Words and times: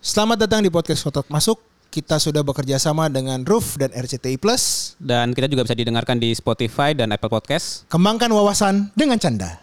Selamat 0.00 0.48
datang 0.48 0.64
di 0.64 0.72
podcast 0.72 1.04
Kotak 1.04 1.28
Masuk. 1.28 1.60
Kita 1.92 2.16
sudah 2.16 2.40
bekerja 2.40 2.80
sama 2.80 3.12
dengan 3.12 3.44
Roof 3.44 3.76
dan 3.76 3.92
RCTI 3.92 4.40
Plus. 4.40 4.96
Dan 4.96 5.36
kita 5.36 5.44
juga 5.44 5.68
bisa 5.68 5.76
didengarkan 5.76 6.16
di 6.16 6.32
Spotify 6.32 6.96
dan 6.96 7.12
Apple 7.12 7.28
Podcast. 7.28 7.84
Kembangkan 7.92 8.32
wawasan 8.32 8.96
dengan 8.96 9.20
canda. 9.20 9.60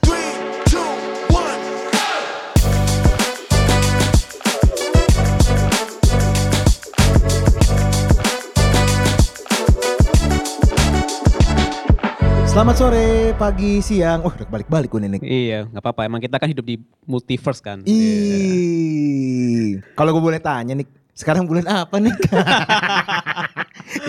Selamat 12.58 12.74
sore, 12.74 13.38
pagi, 13.38 13.86
siang. 13.86 14.26
Oh, 14.26 14.34
udah 14.34 14.50
balik-balik 14.50 14.90
gue 14.90 14.98
nih. 15.05 15.21
Iya, 15.21 15.70
nggak 15.70 15.78
apa-apa. 15.78 16.10
Emang 16.10 16.18
kita 16.18 16.42
kan 16.42 16.50
hidup 16.50 16.66
di 16.66 16.82
multiverse 17.05 17.62
kan. 17.62 17.86
Ih, 17.86 19.78
kalau 19.94 20.10
gue 20.10 20.23
boleh 20.26 20.41
tanya 20.41 20.73
nih, 20.73 20.90
sekarang 21.14 21.46
bulan 21.46 21.70
apa 21.70 22.02
nih? 22.02 22.09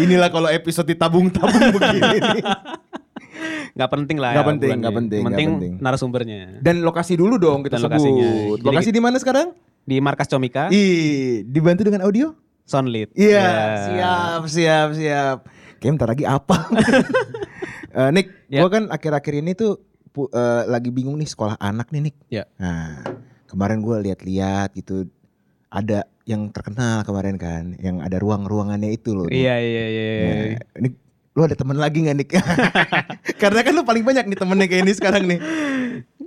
Inilah 0.09 0.33
kalau 0.33 0.49
episode 0.49 0.89
ditabung-tabung 0.89 1.61
begini 1.77 2.01
nih. 2.25 2.45
Nggak 3.77 3.91
penting 3.93 4.17
lah. 4.17 4.33
Nggak 4.33 4.41
ya 4.41 4.49
penting, 4.49 4.71
nggak 4.81 4.97
penting, 4.97 5.23
penting 5.29 5.49
penting. 5.53 5.73
narasumbernya. 5.85 6.65
Dan 6.65 6.81
lokasi 6.81 7.21
dulu 7.21 7.37
dong 7.37 7.61
kita 7.69 7.77
Dan 7.77 7.85
sebut. 7.85 8.01
lokasinya. 8.01 8.29
Jadi 8.33 8.65
Lokasi 8.65 8.89
di 8.97 9.01
mana 9.05 9.17
sekarang? 9.21 9.53
Di 9.85 10.01
markas 10.01 10.25
Comika, 10.25 10.73
Ih, 10.73 11.45
dibantu 11.45 11.85
dengan 11.85 12.01
audio? 12.01 12.33
Soundlit. 12.65 13.13
Iya, 13.13 13.29
Ya. 13.45 13.61
siap, 13.85 14.41
siap, 14.49 14.89
siap. 14.97 15.37
Kayaknya 15.85 15.93
bentar 16.01 16.09
lagi 16.17 16.25
apa? 16.25 16.57
Eh, 17.89 18.11
Nick, 18.13 18.29
Ya. 18.49 18.61
gua 18.61 18.69
kan 18.69 18.85
akhir-akhir 18.89 19.35
ini 19.41 19.53
tuh 19.53 19.81
pu- 20.11 20.29
eh, 20.29 20.63
lagi 20.69 20.93
bingung 20.93 21.17
nih 21.17 21.29
sekolah 21.29 21.57
anak 21.57 21.89
nih, 21.89 22.11
Nick. 22.11 22.17
Ya. 22.29 22.45
Nah, 22.61 23.01
kemarin 23.49 23.81
gua 23.81 24.01
lihat-lihat 24.01 24.77
gitu, 24.77 25.09
ada 25.69 26.05
yang 26.29 26.53
terkenal 26.53 27.05
kemarin 27.05 27.41
kan, 27.41 27.73
yang 27.81 28.05
ada 28.05 28.21
ruang-ruangannya 28.21 28.93
itu 28.93 29.17
loh. 29.17 29.29
Iya, 29.29 29.57
iya, 29.57 29.85
iya. 29.89 30.05
iya. 30.13 30.21
Nah, 30.21 30.85
Nick, 30.85 30.95
lu 31.33 31.41
ada 31.45 31.57
temen 31.57 31.79
lagi 31.81 32.05
gak 32.05 32.17
Nick? 32.17 32.31
Karena 33.43 33.61
kan 33.65 33.73
lu 33.73 33.85
paling 33.85 34.05
banyak 34.05 34.25
nih 34.29 34.37
temennya 34.37 34.67
kayak 34.69 34.83
ini 34.85 34.93
sekarang 34.93 35.25
nih. 35.25 35.41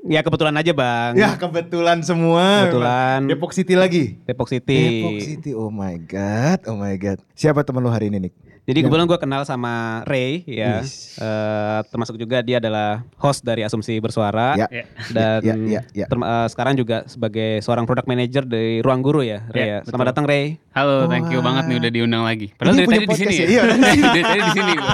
Ya 0.01 0.25
kebetulan 0.25 0.57
aja 0.57 0.73
bang. 0.73 1.13
Ya 1.13 1.37
kebetulan 1.37 2.01
semua. 2.01 2.65
Kebetulan. 2.65 3.19
Depok 3.29 3.53
City 3.53 3.77
lagi. 3.77 4.17
Depok 4.25 4.49
City. 4.49 4.81
Depok 4.97 5.21
City, 5.21 5.51
oh 5.53 5.69
my 5.69 5.93
god, 6.01 6.65
oh 6.65 6.73
my 6.73 6.97
god. 6.97 7.21
Siapa 7.31 7.61
temen 7.61 7.79
lu 7.79 7.87
hari 7.87 8.09
ini 8.09 8.17
Nick? 8.19 8.33
Jadi 8.61 8.81
kebetulan 8.81 9.05
gue 9.05 9.17
kenal 9.17 9.41
sama 9.41 10.01
Ray 10.03 10.45
ya. 10.45 10.81
Eh, 10.81 11.79
termasuk 11.87 12.13
juga 12.15 12.41
dia 12.41 12.57
adalah 12.57 13.01
host 13.15 13.41
dari 13.41 13.61
Asumsi 13.61 13.97
Bersuara. 13.97 14.53
Ya. 14.53 14.69
Dan 15.09 15.39
Ya, 15.41 15.53
ya, 15.57 15.81
ya. 15.95 16.05
term- 16.05 16.21
eh, 16.23 16.47
sekarang 16.47 16.73
juga 16.73 17.05
sebagai 17.05 17.61
seorang 17.61 17.85
product 17.85 18.05
manager 18.05 18.45
di 18.45 18.77
Ruang 18.79 19.01
Guru 19.01 19.21
ya, 19.21 19.45
Ray 19.49 19.59
Ya, 19.59 19.65
ya. 19.65 19.77
Selamat 19.81 19.97
betul. 19.97 20.11
datang 20.13 20.25
Ray. 20.25 20.45
Halo, 20.73 20.97
thank 21.05 21.29
you 21.29 21.41
Wah. 21.41 21.45
banget 21.45 21.63
nih 21.67 21.77
udah 21.77 21.91
diundang 21.91 22.23
lagi. 22.23 22.47
Padahal 22.53 22.73
Ini 22.73 22.79
dari 22.79 22.85
punya 22.85 23.01
tadi 23.01 23.09
di 23.09 23.17
sini 23.17 23.33
ya. 23.33 23.41
ya? 23.41 23.49
Iya, 23.49 23.61
dari 24.13 24.23
tadi 24.23 24.41
di 24.41 24.53
sini. 24.53 24.73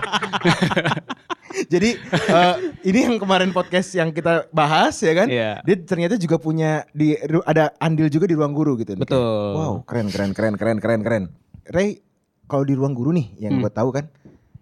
Jadi 1.68 2.00
eh, 2.10 2.56
ini 2.84 3.00
yang 3.04 3.16
kemarin 3.18 3.52
podcast 3.52 3.92
yang 3.92 4.10
kita 4.10 4.48
bahas 4.50 4.96
ya 4.98 5.14
kan? 5.14 5.28
Iya. 5.28 5.60
Dia 5.62 5.76
ternyata 5.80 6.16
juga 6.16 6.36
punya 6.38 6.88
di 6.92 7.12
ada 7.44 7.76
andil 7.78 8.08
juga 8.08 8.24
di 8.24 8.34
ruang 8.34 8.52
guru 8.52 8.76
gitu. 8.78 8.96
Betul. 8.96 9.20
Wow, 9.54 9.74
keren 9.84 10.08
keren 10.08 10.32
keren 10.32 10.56
keren 10.56 10.78
keren 10.78 11.02
keren. 11.02 11.24
Ray, 11.68 12.00
kalau 12.46 12.64
di 12.64 12.72
ruang 12.72 12.92
guru 12.92 13.12
nih 13.12 13.36
yang 13.38 13.60
Hmm. 13.60 13.62
gue 13.62 13.72
tahu 13.74 13.92
kan, 13.92 14.08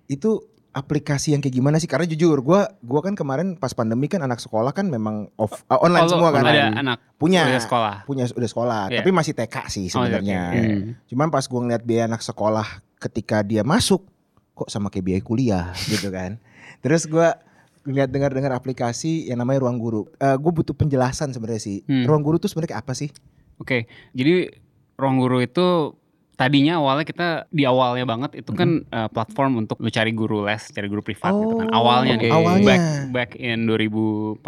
itu 0.07 0.41
aplikasi 0.71 1.31
yang 1.31 1.39
kayak 1.39 1.53
gimana 1.53 1.77
sih? 1.77 1.85
Karena 1.85 2.03
jujur, 2.03 2.41
gua 2.41 2.67
gua 2.81 2.99
kan 2.99 3.13
kemarin 3.13 3.55
pas 3.55 3.71
pandemi 3.71 4.05
kan 4.05 4.19
anak 4.19 4.37
sekolah 4.37 4.69
kan 4.69 4.83
memang 4.85 5.31
off 5.35 5.63
ah, 5.67 5.79
online 5.79 6.03
Oh, 6.03 6.11
semua 6.11 6.29
kan. 6.29 6.43
Ada 6.43 6.75
anak 6.75 6.97
punya 7.15 7.47
udah 7.47 7.63
sekolah. 7.63 7.95
punya 8.03 8.25
udah 8.27 8.49
sekolah, 8.49 8.81
Iya. 8.89 8.99
tapi 8.99 9.09
masih 9.09 9.31
TK 9.31 9.55
sih 9.67 9.87
Oh, 9.87 10.03
iya, 10.03 10.19
sebenarnya. 10.19 10.41
oke, 10.41 10.51
oke. 10.51 10.67
Hmm. 10.67 10.89
Cuman 11.05 11.27
pas 11.29 11.45
gua 11.45 11.59
ngeliat 11.61 11.83
biaya 11.85 12.03
anak 12.09 12.19
sekolah 12.19 12.67
ketika 12.97 13.39
dia 13.39 13.61
masuk 13.61 14.03
kok 14.51 14.67
sama 14.67 14.89
kayak 14.89 15.05
biaya 15.05 15.21
kuliah 15.21 15.65
gitu 15.87 16.09
kan. 16.09 16.41
Terus 16.85 17.09
gua 17.09 17.33
ngeliat 17.81 18.09
dengar-dengar 18.09 18.49
aplikasi 18.51 19.25
yang 19.25 19.37
namanya 19.37 19.61
Ruang 19.61 19.77
Guru. 19.77 20.05
Eh 20.17 20.33
gue 20.35 20.51
butuh 20.51 20.73
penjelasan 20.73 21.29
sebenarnya 21.29 21.61
sih. 21.63 21.77
Hmm. 21.83 22.05
Ruang 22.05 22.21
Guru 22.21 22.37
tuh 22.37 22.45
sebenarnya 22.45 22.77
apa 22.77 22.93
sih? 22.93 23.09
Oke, 23.55 23.85
jadi 24.11 24.51
ruang 24.95 25.15
guru 25.15 25.39
itu 25.39 25.95
tadinya 26.33 26.75
awalnya 26.75 27.03
kita 27.03 27.27
di 27.47 27.63
awalnya 27.63 28.03
banget 28.03 28.43
itu 28.43 28.51
kan 28.51 28.83
eh, 28.83 29.07
platform 29.07 29.63
untuk 29.63 29.79
lu 29.79 29.87
cari 29.87 30.11
guru 30.11 30.43
les, 30.43 30.59
cari 30.67 30.87
guru 30.87 30.99
privat 30.99 31.31
gitu 31.31 31.55
kan. 31.57 31.67
Oh, 31.69 31.79
Awalnya 31.79 32.19
nih. 32.19 32.31
awalnya. 32.31 32.65
Back 32.65 32.83
back 33.11 33.29
in 33.35 33.63
2014 33.63 34.43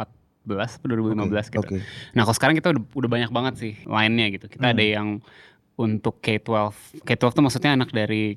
atau 0.76 0.88
2015 0.88 1.48
gitu. 1.48 1.60
Oke. 1.62 1.80
Nah, 2.12 2.22
kalau 2.24 2.36
sekarang 2.36 2.56
kita 2.56 2.72
udah, 2.72 2.84
udah 2.84 3.10
banyak 3.10 3.32
banget 3.32 3.54
sih 3.56 3.74
lainnya 3.84 4.28
gitu. 4.30 4.48
Kita 4.48 4.68
Hmm. 4.68 4.74
ada 4.76 4.84
yang 4.84 5.08
untuk 5.76 6.20
K12. 6.20 6.76
K12 7.04 7.32
tuh 7.32 7.44
maksudnya 7.44 7.72
anak 7.76 7.92
dari 7.92 8.36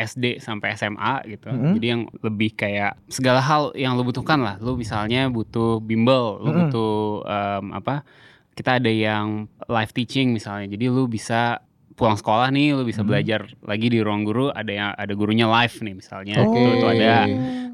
SD 0.00 0.38
sampai 0.38 0.72
SMA 0.72 1.12
gitu. 1.28 1.48
Hmm. 1.48 1.76
Jadi 1.76 1.86
yang 1.86 2.02
lebih 2.20 2.54
kayak 2.54 2.96
segala 3.06 3.38
hal 3.38 3.70
yang 3.74 3.94
lu 3.94 4.02
butuhkan 4.02 4.40
lah. 4.40 4.56
Lu 4.56 4.74
misalnya 4.74 5.28
butuh 5.28 5.78
bimbel, 5.78 6.40
lu 6.40 6.48
Hmm. 6.48 6.58
butuh 6.64 6.92
em, 7.22 7.64
apa? 7.72 8.02
Kita 8.50 8.76
ada 8.76 8.88
yang 8.88 9.44
live 9.62 9.92
teaching 9.92 10.32
misalnya. 10.32 10.68
Jadi 10.68 10.86
lu 10.86 11.04
bisa 11.04 11.60
pulang 11.92 12.16
sekolah 12.16 12.48
nih, 12.48 12.72
lu 12.72 12.82
bisa 12.82 13.00
Hmm. 13.00 13.08
belajar 13.08 13.44
lagi 13.60 13.86
di 13.86 14.00
ruang 14.00 14.24
guru. 14.24 14.48
Ada 14.48 14.72
yang 14.72 14.90
ada 14.92 15.12
gurunya 15.12 15.44
live 15.46 15.76
nih 15.80 15.94
misalnya. 15.94 16.40
Oke. 16.40 16.56
Itu, 16.56 16.70
itu 16.74 16.86
ada. 16.90 17.14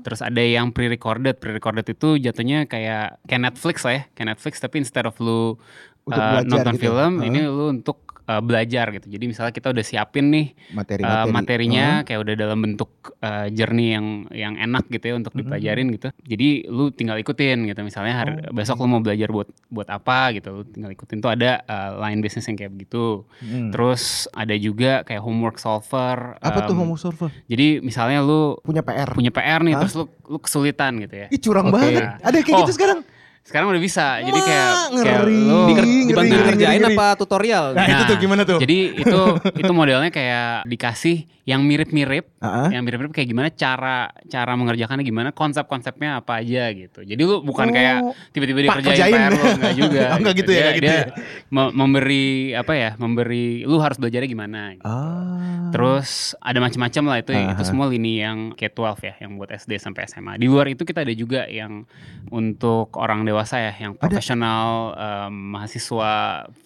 Terus 0.03 0.21
ada 0.21 0.39
yang 0.39 0.71
pre-recorded. 0.71 1.39
Pre-recorded 1.39 1.87
itu 1.87 2.19
jatuhnya 2.19 2.67
kayak 2.67 3.23
kayak 3.25 3.43
Netflix 3.43 3.83
lah 3.83 3.95
ya, 3.95 4.03
kayak 4.15 4.29
Netflix 4.35 4.59
tapi 4.59 4.79
instead 4.79 5.07
of 5.07 5.15
lu 5.19 5.59
Untuk 6.07 6.23
uh, 6.23 6.47
nonton 6.47 6.75
gitu. 6.79 6.83
film, 6.87 7.13
Heeh. 7.19 7.29
ini 7.35 7.41
lu 7.43 7.67
untuk 7.73 8.06
uh, 8.27 8.39
belajar 8.41 8.91
gitu. 8.91 9.07
Jadi 9.09 9.25
misalnya 9.27 9.51
kita 9.51 9.71
udah 9.71 9.83
siapin 9.83 10.29
nih 10.29 10.47
materi-materi. 10.71 11.23
uh, 11.23 11.27
materinya 11.29 11.87
kayak 12.03 12.21
udah 12.21 12.35
dalam 12.37 12.59
bentuk 12.61 12.91
uh, 13.19 13.47
journey 13.49 13.93
yang 13.93 14.07
yang 14.31 14.55
enak 14.57 14.87
gitu 14.89 15.05
ya 15.05 15.15
untuk 15.15 15.33
Mhm. 15.33 15.41
dipelajarin 15.41 15.87
gitu. 15.91 16.09
Jadi 16.23 16.49
lu 16.67 16.91
tinggal 16.91 17.17
ikutin 17.17 17.65
gitu. 17.65 17.81
Misalnya 17.81 18.15
hari, 18.17 18.33
Oh. 18.39 18.53
besok 18.53 18.79
lu 18.79 18.89
mau 18.89 19.01
belajar 19.01 19.29
buat 19.29 19.47
buat 19.67 19.89
apa 19.89 20.33
gitu, 20.33 20.49
lu 20.53 20.63
tinggal 20.65 20.91
ikutin 20.91 21.19
tuh 21.19 21.31
ada 21.31 21.63
uh, 21.63 22.01
line 22.01 22.19
business 22.19 22.45
yang 22.45 22.55
kayak 22.55 22.73
begitu. 22.73 23.23
Hmm. 23.39 23.71
Terus 23.71 24.03
ada 24.31 24.55
juga 24.55 25.03
kayak 25.03 25.21
homework 25.21 25.57
solver. 25.57 26.37
apa 26.39 26.59
tuh 26.63 26.75
um, 26.75 26.81
homework 26.83 27.01
solver? 27.01 27.31
Jadi 27.45 27.81
misalnya 27.81 28.21
lu 28.21 28.59
Punya 28.61 28.81
PR. 28.81 29.09
punya 29.09 29.31
PR 29.31 29.61
nih, 29.61 29.73
Hah? 29.73 29.81
terus 29.81 29.95
lu 29.95 30.05
lu 30.27 30.39
kesulitan 30.39 30.99
gitu 30.99 31.15
ya. 31.17 31.27
Ih 31.29 31.39
curang 31.39 31.69
Oke. 31.69 31.75
banget. 31.77 32.03
Ada 32.21 32.37
kayak 32.41 32.53
Oh, 32.53 32.61
gitu 32.63 32.73
sekarang. 32.75 33.01
Sekarang 33.47 33.71
udah 33.71 33.79
bisa. 33.79 34.19
Jadi 34.19 34.41
kayak 34.41 34.67
Wah, 34.67 34.87
kayak 34.97 35.21
ngeri. 35.23 35.39
lu 35.41 35.59
Diker- 35.65 35.87
ngeri, 35.87 35.97
dibantu 36.05 36.27
ngeri, 36.29 36.47
ngerjain 36.51 36.81
ngeri. 36.81 36.93
apa 36.93 37.07
tutorial? 37.15 37.65
Nah, 37.73 37.87
itu 37.87 38.03
tuh 38.05 38.17
gimana 38.19 38.43
tuh? 38.43 38.59
Jadi 38.59 38.79
itu 38.97 39.21
itu 39.55 39.73
modelnya 39.73 40.11
kayak 40.11 40.67
dikasih 40.67 41.17
yang 41.45 41.63
mirip-mirip, 41.63 42.27
ah. 42.37 42.67
yang 42.69 42.83
mirip-mirip 42.83 43.15
kayak 43.15 43.29
gimana 43.29 43.49
cara 43.49 44.11
cara 44.27 44.53
mengerjakannya 44.53 45.01
gimana, 45.01 45.31
konsep-konsepnya 45.31 46.19
apa 46.19 46.43
aja 46.43 46.75
gitu. 46.75 47.01
Jadi 47.01 47.23
lu 47.23 47.39
bukan 47.41 47.67
Oh. 47.67 47.73
kayak 47.73 47.97
tiba-tiba 48.31 48.59
dikerjain 48.65 48.91
kerjain. 48.99 49.15
PR 49.15 49.31
lu 49.31 49.45
enggak 49.55 49.75
juga. 49.81 50.03
Oh, 50.05 50.19
enggak 50.19 50.35
gitu 50.37 50.51
ya, 50.51 50.57
Dia, 50.57 50.63
enggak 50.65 50.75
gitu 50.75 50.83
dia 50.83 50.97
ya. 50.97 51.05
me- 51.49 51.73
memberi 51.73 52.27
apa 52.51 52.73
ya? 52.75 52.91
Memberi 52.97 53.47
lu 53.63 53.79
harus 53.79 53.95
belajarnya 53.97 54.27
gimana 54.27 54.75
gitu. 54.75 54.83
Ah. 54.85 55.71
Terus 55.71 56.11
ada 56.41 56.59
macam-macam 56.59 57.03
lah 57.05 57.19
itu 57.21 57.31
Aha. 57.31 57.53
itu 57.53 57.63
semua 57.63 57.87
lini 57.87 58.19
yang 58.19 58.51
K12 58.51 58.83
ya, 59.01 59.15
yang 59.21 59.35
buat 59.35 59.49
SD 59.49 59.79
sampai 59.79 60.03
SMA. 60.05 60.35
Di 60.37 60.47
luar 60.47 60.67
itu 60.67 60.83
kita 60.83 61.01
ada 61.01 61.13
juga 61.13 61.47
yang 61.47 61.87
untuk 62.29 62.91
orang 62.97 63.23
dewasa 63.23 63.36
ya, 63.39 63.73
yang 63.77 63.93
profesional 63.93 64.93
em, 64.93 65.33
mahasiswa 65.53 66.13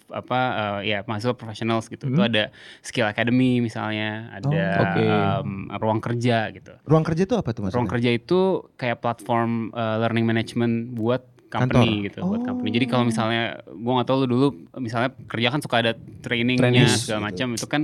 apa 0.07 0.39
eh, 0.79 0.91
ya 0.91 0.97
mahasiswa 1.03 1.33
profesional 1.33 1.79
gitu. 1.81 2.05
Itu 2.05 2.17
Hmm. 2.17 2.29
ada 2.29 2.43
skill 2.79 3.05
academy 3.05 3.59
misalnya, 3.59 4.31
ada 4.31 4.47
Oh, 4.77 4.83
oke. 4.83 5.01
em, 5.01 5.49
ruang 5.75 5.99
kerja 5.99 6.47
gitu. 6.49 6.71
ruang 6.83 7.03
kerja 7.03 7.23
tuh 7.25 7.37
apa 7.37 7.49
tuh 7.51 7.63
maksudnya? 7.63 7.77
Ruang 7.77 7.89
kerja 7.89 8.09
itu 8.09 8.39
kayak 8.75 8.99
platform 8.99 9.71
eh, 9.71 9.95
learning 9.99 10.23
management 10.23 10.73
buat 10.93 11.23
company 11.47 11.83
Kantor. 11.83 12.05
gitu 12.07 12.19
buat 12.23 12.39
Oh. 12.39 12.45
company. 12.47 12.69
Jadi 12.71 12.85
kalau 12.87 13.03
misalnya 13.03 13.43
gua 13.67 13.91
nggak 13.99 14.07
tahu 14.07 14.17
lu 14.23 14.27
dulu 14.27 14.47
misalnya 14.77 15.11
kerja 15.27 15.47
kan 15.49 15.59
suka 15.59 15.75
ada 15.79 15.91
trainingnya 16.21 16.63
Training, 16.87 16.87
segala 16.95 17.19
gitu. 17.19 17.27
macam 17.27 17.47
itu 17.53 17.67
kan 17.67 17.81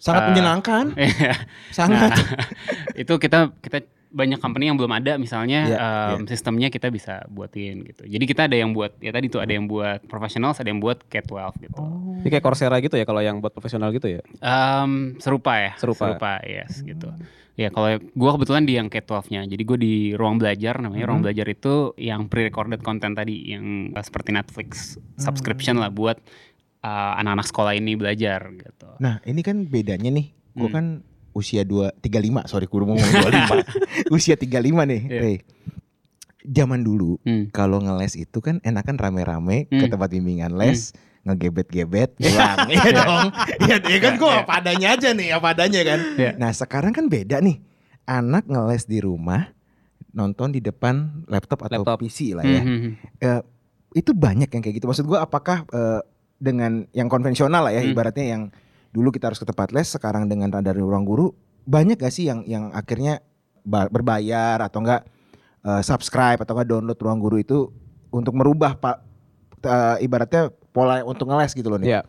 Sangat 0.00 0.22
eh, 0.24 0.28
menyenangkan. 0.32 0.84
Iya. 0.96 1.34
Sangat. 1.68 2.08
Nah, 2.08 2.24
itu 3.04 3.12
kita 3.16 3.52
kita 3.60 3.84
banyak 4.10 4.38
company 4.38 4.66
yang 4.66 4.74
belum 4.74 4.90
ada 4.90 5.14
misalnya 5.16 5.60
Iya, 5.64 5.78
em, 6.18 6.26
sistemnya 6.26 6.66
kita 6.66 6.90
bisa 6.90 7.22
buatin 7.26 7.86
gitu. 7.86 8.02
Jadi 8.04 8.24
kita 8.26 8.50
ada 8.50 8.58
yang 8.58 8.74
buat 8.74 8.98
ya 8.98 9.10
tadi 9.10 9.30
tuh 9.30 9.38
ada 9.38 9.50
yang 9.50 9.64
buat 9.64 10.02
profesional, 10.04 10.50
ada 10.50 10.66
yang 10.66 10.82
buat 10.82 11.06
K12 11.06 11.30
gitu. 11.62 11.78
Oh. 11.78 12.18
Ini 12.18 12.28
kayak 12.28 12.42
Coursera 12.42 12.76
gitu 12.78 12.94
ya 12.94 13.04
kalau 13.04 13.22
yang 13.22 13.38
buat 13.38 13.50
profesional 13.50 13.88
gitu 13.90 14.10
ya. 14.10 14.20
Em, 14.42 15.14
serupa 15.16 15.56
ya, 15.56 15.72
Serupa. 15.78 16.42
yes 16.42 16.82
gitu. 16.82 17.06
Ya 17.54 17.68
kalau 17.68 17.86
gua 18.14 18.34
kebetulan 18.34 18.64
di 18.64 18.74
yang 18.74 18.88
K12-nya. 18.88 19.44
Jadi 19.44 19.62
gue 19.62 19.78
di 19.78 19.94
ruang 20.16 20.36
belajar 20.36 20.80
namanya 20.80 21.04
ruang 21.06 21.20
Hmm. 21.20 21.28
belajar 21.28 21.46
itu 21.46 21.92
yang 21.94 22.24
pre-recorded 22.24 22.80
content 22.80 23.12
tadi 23.12 23.52
yang 23.52 23.92
eh, 23.92 24.00
seperti 24.00 24.32
Netflix 24.32 24.96
subscription 25.16 25.76
lah 25.76 25.88
buat 25.88 26.16
eh, 26.80 27.12
anak-anak 27.20 27.46
sekolah 27.46 27.72
ini 27.74 27.92
belajar 27.92 28.48
gitu. 28.50 28.88
Nah, 28.98 29.20
ini 29.22 29.44
kan 29.44 29.68
bedanya 29.68 30.08
nih. 30.08 30.32
Gua 30.50 30.66
Hmm. 30.66 30.74
kan 30.74 30.86
usia 31.32 31.62
2 31.62 31.94
35, 31.96 32.46
sorry 32.46 32.66
mau 32.66 32.92
ngomong 32.92 33.10
25. 33.22 33.62
usia 34.16 34.34
35 34.34 34.50
nih, 34.86 35.00
Iya. 35.02 35.20
Rey. 35.20 35.36
Zaman 36.40 36.80
dulu 36.80 37.20
Hmm. 37.20 37.52
kalau 37.52 37.78
ngeles 37.78 38.16
itu 38.16 38.38
kan 38.38 38.58
enakan 38.60 38.96
rame-rame 38.96 39.66
ke 39.66 39.76
Hmm. 39.78 39.92
tempat 39.92 40.08
bimbingan 40.08 40.56
les, 40.56 40.96
ngegebet-gebet 41.22 42.16
pulang. 42.16 42.56
Iya 42.72 42.88
dong. 42.90 43.26
Iya 43.60 43.76
iya 43.84 43.98
kan 44.00 44.12
gue 44.16 44.30
apa 44.30 44.52
adanya 44.56 44.88
aja 44.94 45.12
nih, 45.12 45.28
apa 45.30 45.52
adanya 45.52 45.80
kan. 45.84 46.00
Iya. 46.16 46.30
Nah 46.34 46.50
sekarang 46.50 46.90
kan 46.90 47.06
beda 47.06 47.38
nih. 47.38 47.60
Anak 48.04 48.48
ngeles 48.48 48.84
di 48.84 48.98
rumah, 48.98 49.52
nonton 50.10 50.50
di 50.50 50.58
depan 50.58 51.22
laptop 51.28 51.60
atau 51.62 51.84
Laptop. 51.84 52.00
PC 52.00 52.32
lah 52.32 52.42
ya. 52.42 52.62
Mhm. 52.64 52.90
Eh, 53.20 53.40
itu 53.94 54.10
banyak 54.10 54.48
yang 54.48 54.62
kayak 54.64 54.80
gitu. 54.80 54.88
Maksud 54.88 55.04
gue 55.04 55.14
apakah 55.14 55.68
eh, 55.68 56.00
dengan 56.40 56.88
yang 56.90 57.06
konvensional 57.06 57.68
lah 57.68 57.70
ya, 57.70 57.84
Hmm. 57.84 57.92
ibaratnya 57.92 58.26
yang 58.26 58.42
dulu 58.90 59.14
kita 59.14 59.30
harus 59.30 59.38
ke 59.38 59.46
tempat 59.46 59.70
les, 59.70 59.86
sekarang 59.86 60.26
dengan 60.26 60.50
dari 60.62 60.82
ruang 60.82 61.06
guru, 61.06 61.30
banyak 61.66 61.98
gak 61.98 62.12
sih 62.12 62.26
yang 62.26 62.42
yang 62.46 62.74
akhirnya 62.74 63.22
ba- 63.62 63.90
berbayar 63.90 64.58
atau 64.62 64.82
enggak 64.82 65.06
eh, 65.62 65.82
subscribe 65.86 66.40
atau 66.42 66.52
enggak 66.58 66.68
download 66.68 66.98
ruang 66.98 67.20
guru 67.22 67.36
itu 67.38 67.58
untuk 68.10 68.34
merubah 68.34 68.74
pak 68.74 68.96
eh, 69.62 70.04
ibaratnya 70.04 70.50
pola 70.74 71.02
untuk 71.06 71.30
ngeles 71.30 71.54
gitu 71.54 71.70
loh 71.70 71.78
nih. 71.78 71.98
Iya. 71.98 72.02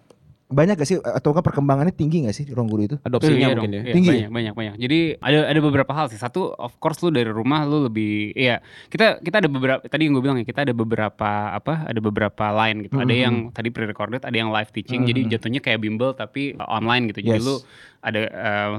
Banyak 0.52 0.76
gak 0.76 0.88
sih 0.88 0.98
atau 1.00 1.32
enggak 1.32 1.48
perkembangannya 1.48 1.96
tinggi 1.96 2.28
gak 2.28 2.36
sih 2.36 2.46
ruang 2.52 2.68
guru 2.68 2.82
itu? 2.86 2.96
Adopsinya 3.02 3.34
Iya 3.40 3.48
mungkin 3.56 3.72
dong, 3.72 3.80
ya. 3.80 3.82
iya, 3.82 3.94
Tinggi 3.96 4.10
banyak, 4.12 4.30
banyak 4.30 4.54
banyak. 4.54 4.76
Jadi 4.78 5.00
ada 5.18 5.40
ada 5.48 5.60
beberapa 5.64 5.92
hal 5.96 6.06
sih. 6.08 6.20
Satu, 6.20 6.52
of 6.52 6.76
course 6.78 7.00
lu 7.00 7.10
dari 7.10 7.32
rumah 7.32 7.64
lu 7.64 7.88
lebih, 7.88 8.36
iya 8.36 8.60
kita 8.88 9.18
kita 9.20 9.40
ada 9.40 9.50
beberapa 9.50 9.80
tadi 9.82 10.06
yang 10.06 10.14
gue 10.14 10.24
bilang 10.24 10.38
ya 10.38 10.46
kita 10.46 10.68
ada 10.68 10.74
beberapa 10.76 11.32
apa? 11.50 11.88
Ada 11.88 12.00
beberapa 12.00 12.46
line 12.52 12.86
gitu. 12.86 13.00
Ada 13.00 13.14
Mhm. 13.16 13.24
yang 13.24 13.36
tadi 13.50 13.70
pre-recorded, 13.72 14.22
ada 14.22 14.36
yang 14.36 14.52
live 14.52 14.70
teaching. 14.70 15.08
Jadi 15.08 15.26
Mhm. 15.26 15.30
jatuhnya 15.32 15.60
kayak 15.60 15.80
bimbel 15.80 16.12
tapi 16.12 16.54
uh, 16.54 16.68
online 16.68 17.08
gitu. 17.10 17.24
Jadi 17.24 17.40
Yes. 17.40 17.48
lu 17.48 17.56
ada 18.02 18.22
uh, 18.26 18.70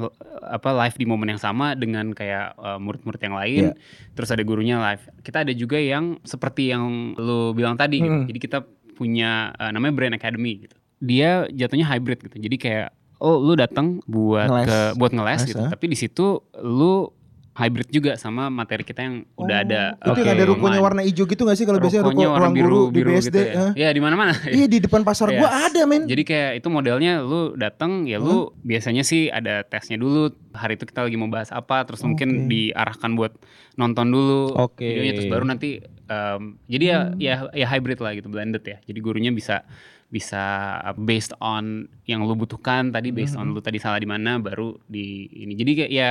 apa 0.51 0.71
live 0.85 0.97
di 0.99 1.07
momen 1.07 1.31
yang 1.31 1.39
sama 1.39 1.73
dengan 1.73 2.11
kayak 2.11 2.59
uh, 2.59 2.77
murid-murid 2.77 3.23
yang 3.23 3.33
lain. 3.33 3.63
Iya. 3.71 3.73
Terus 4.13 4.29
ada 4.29 4.43
gurunya 4.43 4.77
live. 4.77 5.03
Kita 5.23 5.47
ada 5.47 5.55
juga 5.55 5.79
yang 5.79 6.19
seperti 6.23 6.75
yang 6.75 7.15
lu 7.17 7.55
bilang 7.55 7.79
tadi 7.79 8.03
gitu. 8.03 8.13
Mhm. 8.13 8.29
Jadi 8.29 8.39
kita 8.39 8.59
punya 8.93 9.55
uh, 9.57 9.71
namanya 9.71 9.95
Brand 9.95 10.15
Academy 10.15 10.67
gitu. 10.67 10.77
Dia 11.03 11.51
jatuhnya 11.51 11.83
hybrid 11.85 12.23
gitu. 12.23 12.37
Jadi 12.39 12.57
kayak 12.57 12.89
oh 13.19 13.37
lu 13.37 13.55
datang 13.55 13.99
buat 14.05 14.47
Ngeles. 14.47 14.67
ke 14.67 14.79
buat 14.95 15.11
ngeles 15.11 15.41
gitu. 15.45 15.63
Tapi 15.65 15.85
di 15.85 15.97
situ 15.97 16.27
lu 16.57 17.11
hybrid 17.53 17.85
juga 17.87 18.17
sama 18.17 18.49
materi 18.49 18.81
kita 18.81 19.03
yang 19.03 19.29
udah 19.37 19.57
ada. 19.61 19.83
Oh, 20.01 20.17
Itu 20.17 20.25
Oke, 20.25 20.31
ada 20.31 20.41
rukonya 20.43 20.65
online. 20.73 20.81
warna 20.81 21.01
hijau 21.05 21.27
gitu 21.27 21.45
gak 21.45 21.53
sih 21.53 21.69
kalau 21.69 21.79
biasanya 21.79 22.03
ruko 22.03 22.23
ruang 22.25 22.57
guru 22.57 22.81
di 22.89 23.01
BSD? 23.03 23.29
gitu 23.29 23.39
ya. 23.39 23.53
Hah? 23.53 23.73
Ya 23.77 23.89
di 23.91 24.01
mana-mana. 24.01 24.33
Iya 24.49 24.67
di 24.67 24.79
depan 24.81 25.03
pasar 25.03 25.29
Iya. 25.29 25.39
gua 25.39 25.51
ada 25.69 25.81
men. 25.85 26.09
Jadi 26.09 26.23
kayak 26.25 26.51
itu 26.57 26.69
modelnya 26.69 27.21
lu 27.21 27.53
datang 27.55 28.07
ya 28.07 28.17
lu 28.17 28.57
biasanya 28.59 29.05
sih 29.05 29.29
ada 29.29 29.61
tesnya 29.63 29.95
dulu 29.97 30.33
hari 30.51 30.75
itu 30.75 30.87
kita 30.87 31.05
lagi 31.05 31.15
mau 31.15 31.29
bahas 31.29 31.53
apa 31.53 31.85
terus 31.85 32.01
mungkin 32.01 32.47
Oke. 32.47 32.49
diarahkan 32.49 33.11
buat 33.13 33.37
nonton 33.75 34.07
dulu 34.09 34.57
Oke. 34.57 34.81
videonya 34.83 35.13
terus 35.15 35.29
baru 35.29 35.45
nanti 35.45 35.71
em, 36.05 36.43
jadi 36.67 36.85
ya 36.87 36.99
Hmm. 37.05 37.17
ya 37.19 37.35
ya 37.53 37.67
hybrid 37.69 38.01
lah 38.01 38.13
gitu 38.15 38.29
blended 38.29 38.65
ya. 38.65 38.81
Jadi 38.81 38.99
gurunya 38.99 39.29
bisa 39.29 39.69
bisa 40.13 40.45
based 40.95 41.33
on 41.41 41.89
yang 42.05 42.21
lu 42.23 42.37
butuhkan 42.37 42.93
tadi 42.93 43.09
based 43.11 43.33
Hmm. 43.35 43.49
on 43.49 43.57
lu 43.57 43.65
tadi 43.65 43.81
salah 43.81 43.97
di 43.97 44.05
mana 44.05 44.37
baru 44.37 44.77
di 44.85 45.25
ini. 45.33 45.57
Jadi 45.57 45.71
kayak 45.75 45.91
ya 45.91 46.11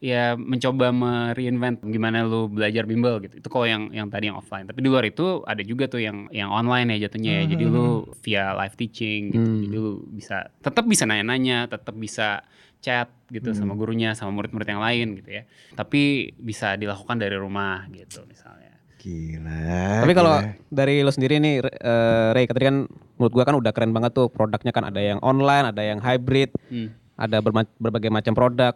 ya 0.00 0.36
mencoba 0.36 0.92
mereinvent 0.92 1.80
gimana 1.80 2.24
lu 2.24 2.48
belajar 2.48 2.84
bimbel 2.84 3.20
gitu. 3.20 3.40
Itu 3.40 3.48
kalau 3.48 3.64
yang 3.64 3.82
yang 3.88 4.08
tadi 4.08 4.28
yang 4.28 4.36
offline. 4.36 4.64
Tapi 4.64 4.80
di 4.80 4.88
luar 4.88 5.04
itu 5.04 5.44
ada 5.44 5.60
juga 5.60 5.84
tuh 5.86 6.00
yang 6.00 6.28
yang 6.28 6.48
online 6.48 6.96
ya 6.96 7.08
jatuhnya 7.08 7.44
ya. 7.44 7.52
Jadi 7.52 7.64
lu 7.64 7.86
via 8.20 8.52
live 8.54 8.76
teaching 8.76 9.20
gitu. 9.30 9.44
Hmm. 9.44 9.60
Jadi 9.62 9.76
lu 9.76 9.92
bisa 10.08 10.48
tetap 10.60 10.84
bisa 10.84 11.04
nanya-nanya, 11.04 11.68
tetap 11.68 11.92
bisa 11.94 12.40
chat 12.80 13.08
gitu 13.28 13.52
Hmm. 13.52 13.56
sama 13.56 13.72
gurunya, 13.72 14.12
sama 14.12 14.32
murid-murid 14.32 14.68
yang 14.68 14.80
lain 14.80 15.06
gitu 15.20 15.30
ya. 15.36 15.42
Tapi 15.72 16.32
bisa 16.36 16.76
dilakukan 16.76 17.16
dari 17.16 17.36
rumah 17.36 17.88
gitu 17.88 18.24
misalnya. 18.24 18.63
Gila. 19.04 20.00
Tapi 20.00 20.12
kalau 20.16 20.40
dari 20.72 21.04
lo 21.04 21.12
sendiri 21.12 21.36
nih, 21.36 21.60
eh, 21.60 22.28
Ray, 22.32 22.48
tadi 22.48 22.64
kan 22.64 22.88
menurut 23.20 23.32
gua 23.36 23.44
kan 23.44 23.56
udah 23.60 23.72
keren 23.76 23.92
banget 23.92 24.16
tuh 24.16 24.32
produknya 24.32 24.72
kan 24.72 24.88
ada 24.88 24.96
yang 24.96 25.20
online, 25.20 25.76
ada 25.76 25.84
yang 25.84 26.00
hybrid, 26.00 26.48
Hmm. 26.72 26.88
ada 27.20 27.44
berma- 27.44 27.68
berbagai 27.76 28.08
macam 28.08 28.32
produk. 28.32 28.72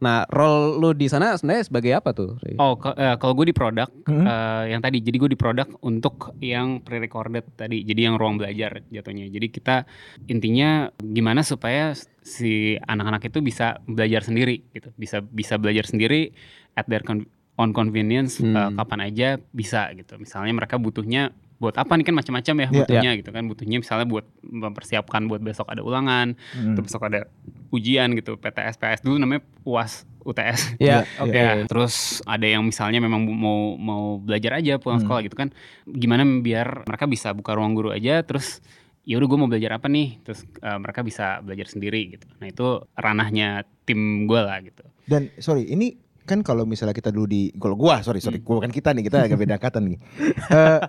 Nah, 0.00 0.24
role 0.32 0.80
lu 0.80 0.90
di 0.96 1.12
sana 1.12 1.36
sebenarnya 1.36 1.68
sebagai 1.68 1.92
apa 1.92 2.16
tuh? 2.16 2.40
Ray? 2.40 2.56
Oh, 2.56 2.72
eh, 2.96 3.14
kalau 3.20 3.36
gue 3.36 3.52
di 3.52 3.54
produk 3.54 3.86
Hmm. 4.08 4.24
eh, 4.24 4.64
yang 4.74 4.80
tadi, 4.80 4.98
jadi 5.04 5.16
gue 5.20 5.30
di 5.30 5.38
produk 5.38 5.68
untuk 5.84 6.34
yang 6.40 6.80
pre-recorded 6.80 7.44
tadi, 7.54 7.84
jadi 7.84 8.08
yang 8.10 8.16
ruang 8.16 8.40
belajar 8.40 8.80
jatuhnya. 8.88 9.28
Jadi 9.28 9.46
kita 9.52 9.84
intinya 10.26 10.88
gimana 10.98 11.44
supaya 11.44 11.92
si 12.24 12.80
anak-anak 12.80 13.28
itu 13.28 13.38
bisa 13.44 13.76
belajar 13.84 14.24
sendiri, 14.24 14.64
gitu, 14.72 14.88
bisa 14.96 15.20
bisa 15.20 15.60
belajar 15.60 15.84
sendiri 15.84 16.32
at 16.74 16.88
their 16.88 17.04
con- 17.04 17.28
on 17.60 17.70
convenience 17.70 18.40
Hmm. 18.40 18.50
eh, 18.50 18.70
kapan 18.74 19.00
aja 19.04 19.28
bisa 19.52 19.92
gitu. 19.92 20.16
Misalnya 20.16 20.56
mereka 20.56 20.76
butuhnya 20.76 21.30
buat 21.56 21.76
apa 21.76 21.92
nih 21.92 22.08
kan 22.08 22.16
macam-macam 22.16 22.54
ya 22.56 22.64
Iya. 22.64 22.72
butuhnya 22.72 23.10
gitu 23.20 23.30
kan 23.30 23.44
butuhnya 23.44 23.76
misalnya 23.78 24.08
buat 24.08 24.24
mempersiapkan 24.40 25.28
buat 25.28 25.40
besok 25.40 25.68
ada 25.68 25.80
ulangan 25.80 26.32
Hmm. 26.56 26.72
besok 26.74 27.04
ada 27.04 27.28
ujian 27.68 28.08
gitu 28.12 28.34
PTS 28.34 28.74
PS 28.74 29.00
dulu 29.00 29.20
namanya 29.20 29.44
UAS 29.62 30.08
UTS 30.20 30.76
Ya, 30.76 31.04
Iya, 31.04 31.20
oke. 31.20 31.32
Ya, 31.34 31.50
terus 31.64 31.94
ada 32.24 32.44
yang 32.44 32.64
misalnya 32.64 32.96
memang 32.98 33.24
mau 33.26 33.76
mau 33.76 34.16
belajar 34.16 34.56
aja 34.56 34.76
pulang 34.76 34.98
Hmm. 34.98 35.04
sekolah 35.04 35.20
gitu 35.22 35.36
kan. 35.36 35.48
Gimana 35.84 36.24
biar 36.40 36.84
mereka 36.84 37.04
bisa 37.04 37.28
buka 37.30 37.52
ruang 37.52 37.72
guru 37.72 37.88
aja 37.90 38.20
terus 38.20 38.64
ya 39.02 39.16
udah 39.16 39.26
gue 39.26 39.38
mau 39.38 39.48
belajar 39.48 39.74
apa 39.74 39.84
nih 39.86 40.16
terus 40.22 40.44
eh, 40.58 40.78
mereka 40.78 41.00
bisa 41.00 41.40
belajar 41.40 41.66
sendiri 41.66 42.00
gitu. 42.10 42.24
Nah, 42.36 42.48
itu 42.48 42.66
ranahnya 42.94 43.48
tim 43.84 44.24
gue 44.24 44.40
lah 44.40 44.60
gitu. 44.60 44.84
Dan 45.04 45.28
sorry, 45.36 45.66
ini 45.66 45.92
kan 46.30 46.40
kalau 46.40 46.62
misalnya 46.62 46.94
kita 46.94 47.10
dulu 47.10 47.26
di 47.26 47.50
kalau 47.58 47.74
gua 47.74 47.98
sorry 48.00 48.22
sorry, 48.22 48.38
Hmm. 48.38 48.46
gua 48.46 48.62
kan 48.62 48.70
kita 48.70 48.94
nih 48.94 49.02
kita 49.02 49.26
agak 49.26 49.34
beda 49.36 49.58
angkatan 49.58 49.82
nih. 49.90 49.98
Eh, 50.50 50.80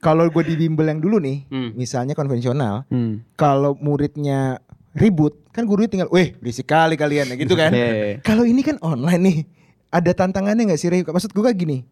kalau 0.00 0.28
gue 0.28 0.42
di 0.42 0.56
bimbel 0.56 0.88
yang 0.88 1.00
dulu 1.00 1.16
nih, 1.16 1.44
Hmm. 1.48 1.72
misalnya 1.72 2.12
konvensional, 2.12 2.84
Hmm. 2.88 3.20
kalau 3.34 3.76
muridnya 3.76 4.60
ribut, 4.92 5.44
kan 5.50 5.64
gurunya 5.64 5.88
tinggal, 5.88 6.08
"Weh, 6.08 6.32
berisik 6.34 6.64
kali 6.66 6.96
kalian." 6.96 7.28
ya 7.28 7.36
gitu 7.36 7.52
kan. 7.52 7.68
Iya, 7.76 7.86
iya, 7.86 8.04
iya. 8.06 8.16
Kalau 8.20 8.44
ini 8.44 8.60
kan 8.60 8.76
online 8.80 9.20
nih, 9.20 9.38
ada 9.88 10.10
tantangannya 10.10 10.72
nggak 10.72 10.80
sih, 10.80 10.88
Rey? 10.88 11.00
Maksud 11.02 11.30
gue 11.30 11.44
gini, 11.52 11.84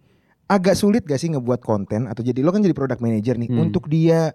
agak 0.46 0.72
sulit 0.75 1.05
gak 1.05 1.20
sih 1.20 1.28
ngebuat 1.28 1.60
konten 1.60 2.08
atau 2.08 2.25
jadi 2.25 2.40
lo 2.40 2.49
kan 2.49 2.64
jadi 2.64 2.72
product 2.72 2.99
manager 2.99 3.37
nih 3.37 3.49
Hmm. 3.49 3.64
untuk 3.64 3.87
dia 3.87 4.32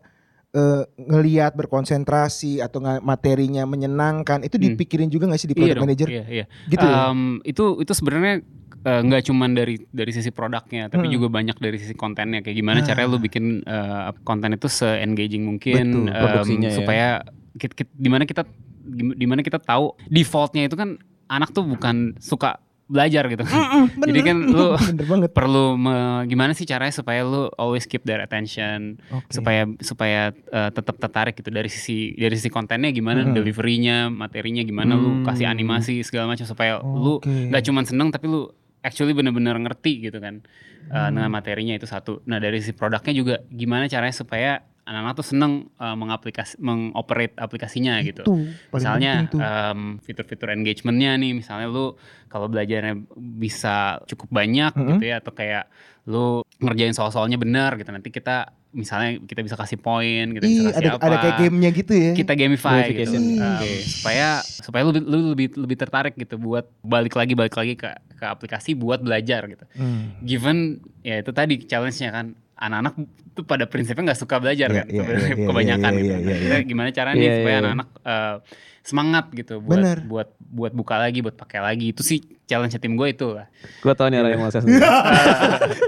eh, 0.54 0.86
ngelihat 1.02 1.58
berkonsentrasi 1.58 2.62
atau 2.62 2.78
nggak 2.78 3.02
materinya 3.02 3.66
menyenangkan 3.66 4.46
itu 4.46 4.56
Hmm. 4.56 4.70
dipikirin 4.70 5.10
juga 5.10 5.26
gak 5.26 5.42
sih 5.42 5.50
di 5.50 5.58
product 5.58 5.82
dong, 5.82 5.86
manager? 5.90 6.06
Iya, 6.08 6.24
iya. 6.30 6.46
Gitu 6.70 6.78
ya? 6.80 7.10
Em, 7.10 7.42
itu 7.42 7.82
itu 7.82 7.90
sebenarnya 7.92 8.46
eh, 8.84 9.02
nggak 9.02 9.22
cuman 9.24 9.50
dari 9.52 9.76
dari 9.88 10.10
sisi 10.10 10.30
produknya 10.30 10.88
tapi 10.88 11.08
Hmm. 11.08 11.14
juga 11.14 11.28
banyak 11.30 11.56
dari 11.56 11.76
sisi 11.76 11.94
kontennya 11.94 12.40
kayak 12.40 12.56
gimana 12.56 12.80
Ah. 12.80 12.86
caranya 12.86 13.08
lu 13.08 13.18
bikin 13.18 13.46
eh, 13.62 14.02
konten 14.22 14.52
itu 14.52 14.68
se 14.68 15.00
engaging 15.00 15.44
mungkin 15.44 15.86
Betul, 16.04 16.04
em, 16.06 16.16
produksinya 16.18 16.70
ya. 16.70 16.76
supaya 16.76 17.08
kita, 17.54 17.74
kita, 17.76 17.90
di 17.92 18.10
mana 18.10 18.24
kita 18.24 18.44
di 18.84 19.26
mana 19.26 19.40
kita 19.40 19.58
tahu 19.58 19.96
defaultnya 20.06 20.64
itu 20.64 20.76
kan 20.76 21.00
anak 21.26 21.50
tuh 21.50 21.64
bukan 21.64 22.20
suka 22.20 22.60
belajar 22.84 23.26
gitu 23.26 23.42
Mm, 23.42 23.88
Jadi 24.04 24.20
kan 24.22 24.38
lu 24.44 24.76
perlu 25.32 25.74
me- 25.74 25.96
gimana 26.26 26.52
sih 26.52 26.64
caranya 26.64 26.92
supaya 26.92 27.24
lu 27.24 27.48
always 27.56 27.86
keep 27.86 28.04
their 28.04 28.20
attention 28.20 29.00
Oke. 29.10 29.32
supaya 29.32 29.64
supaya 29.80 30.22
eh, 30.36 30.70
tetap 30.70 31.00
tertarik 31.00 31.34
gitu 31.34 31.48
dari 31.48 31.68
sisi 31.68 32.12
dari 32.14 32.36
sisi 32.36 32.50
kontennya 32.50 32.92
gimana 32.92 33.24
Mm-mm. 33.24 33.34
deliverynya 33.34 34.12
materinya 34.12 34.62
gimana 34.62 34.94
lu 34.94 35.10
Hmm. 35.14 35.26
kasih 35.26 35.48
animasi 35.48 36.02
segala 36.02 36.28
macam 36.28 36.44
supaya 36.44 36.84
lu 36.84 37.18
Oke. 37.18 37.32
nggak 37.50 37.64
cuman 37.64 37.84
seneng 37.84 38.10
tapi 38.10 38.28
lu 38.28 38.52
actually 38.84 39.16
bener-bener 39.16 39.56
ngerti 39.58 40.04
gitu 40.04 40.20
kan 40.20 40.44
eh, 40.44 40.94
Hmm. 40.94 41.16
dengan 41.16 41.32
materinya 41.32 41.74
itu 41.74 41.88
satu 41.88 42.22
nah 42.28 42.38
dari 42.38 42.60
sisi 42.60 42.76
produknya 42.76 43.14
juga 43.16 43.36
gimana 43.48 43.88
caranya 43.88 44.14
supaya 44.14 44.52
anak-anak 44.84 45.16
tuh 45.16 45.28
seneng 45.32 45.54
eh, 45.80 45.96
mengaplikasi 45.96 46.60
mengoperate 46.60 47.40
aplikasinya 47.40 48.04
gitu 48.04 48.28
Itu 48.28 48.36
paling 48.36 48.76
misalnya 48.76 49.14
em, 49.32 49.80
fitur-fitur 50.04 50.52
engagementnya 50.52 51.16
nih 51.16 51.32
misalnya 51.34 51.72
lu 51.72 51.96
kalau 52.28 52.52
belajarnya 52.52 53.00
bisa 53.16 54.04
cukup 54.12 54.28
banyak 54.30 54.76
Mm-mm. 54.76 55.00
gitu 55.00 55.04
ya 55.08 55.24
atau 55.24 55.32
kayak 55.32 55.72
lu 56.04 56.44
ngerjain 56.60 56.92
soal-soalnya 56.92 57.40
benar 57.40 57.80
gitu 57.80 57.96
nanti 57.96 58.12
kita 58.12 58.52
misalnya 58.74 59.22
kita 59.22 59.40
bisa 59.40 59.54
kasih 59.54 59.78
poin 59.78 60.34
kita 60.34 60.44
Ih, 60.44 60.50
bisa 60.52 60.64
kasih 60.68 60.82
ada 60.82 60.90
apa 60.92 61.06
ada 61.06 61.18
kayak 61.20 61.36
gamenya 61.40 61.70
gitu 61.72 61.94
ya. 61.94 62.12
kita 62.12 62.34
gamify 62.34 62.90
gitu 62.90 63.14
Oke. 63.38 63.72
supaya 63.88 64.28
supaya 64.42 64.82
lu, 64.84 64.92
lu 64.96 65.32
lebih 65.32 65.54
lebih 65.56 65.78
tertarik 65.78 66.14
gitu 66.16 66.36
buat 66.36 66.66
balik 66.82 67.14
lagi 67.14 67.34
balik 67.34 67.54
lagi 67.54 67.74
ke 67.74 67.86
ke 68.12 68.26
aplikasi 68.26 68.74
buat 68.74 69.00
belajar 69.00 69.46
gitu 69.46 69.66
Hmm. 69.74 70.18
given 70.20 70.58
ya 71.00 71.20
itu 71.20 71.30
tadi 71.30 71.62
challenge-nya 71.62 72.10
kan 72.10 72.26
anak-anak 72.64 72.94
tuh 73.32 73.44
pada 73.44 73.66
prinsipnya 73.66 74.04
nggak 74.08 74.20
suka 74.20 74.40
belajar 74.40 74.68
Iya, 74.68 74.78
kan 74.78 74.86
iya, 74.88 75.00
sebenarnya 75.00 75.28
iya, 75.28 75.36
iya, 75.42 75.48
kebanyakan 75.48 75.92
iya, 75.92 76.00
gitu. 76.00 76.08
iya, 76.08 76.18
Nah, 76.18 76.24
iya, 76.24 76.38
kita 76.40 76.56
iya. 76.56 76.64
gimana 76.64 76.90
caranya 76.90 77.20
Iya, 77.22 77.34
supaya 77.36 77.52
iya. 77.52 77.62
anak-anak 77.62 77.90
eh, 78.04 78.36
semangat 78.84 79.26
gitu 79.32 79.54
buat 79.60 79.80
Bener. 79.80 79.98
buat 80.04 80.28
buat 80.40 80.72
buka 80.74 80.96
lagi 80.98 81.20
buat 81.20 81.36
pakai 81.36 81.60
lagi 81.60 81.86
itu 81.92 82.02
sih 82.02 82.20
challenge 82.44 82.76
tim 82.78 82.94
gue 82.94 83.08
itu 83.10 83.32
lah. 83.32 83.48
Gua 83.80 83.94
tau 83.94 84.08
nih 84.08 84.20
Ray 84.20 84.36
mau 84.36 84.48
saya 84.48 84.60
sendiri. 84.60 84.84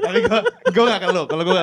Tapi 0.02 0.20
gue 0.22 0.40
gue 0.72 0.84
gak 0.86 1.00
akan 1.02 1.10
lo 1.12 1.24
kalau 1.28 1.44
gue? 1.44 1.62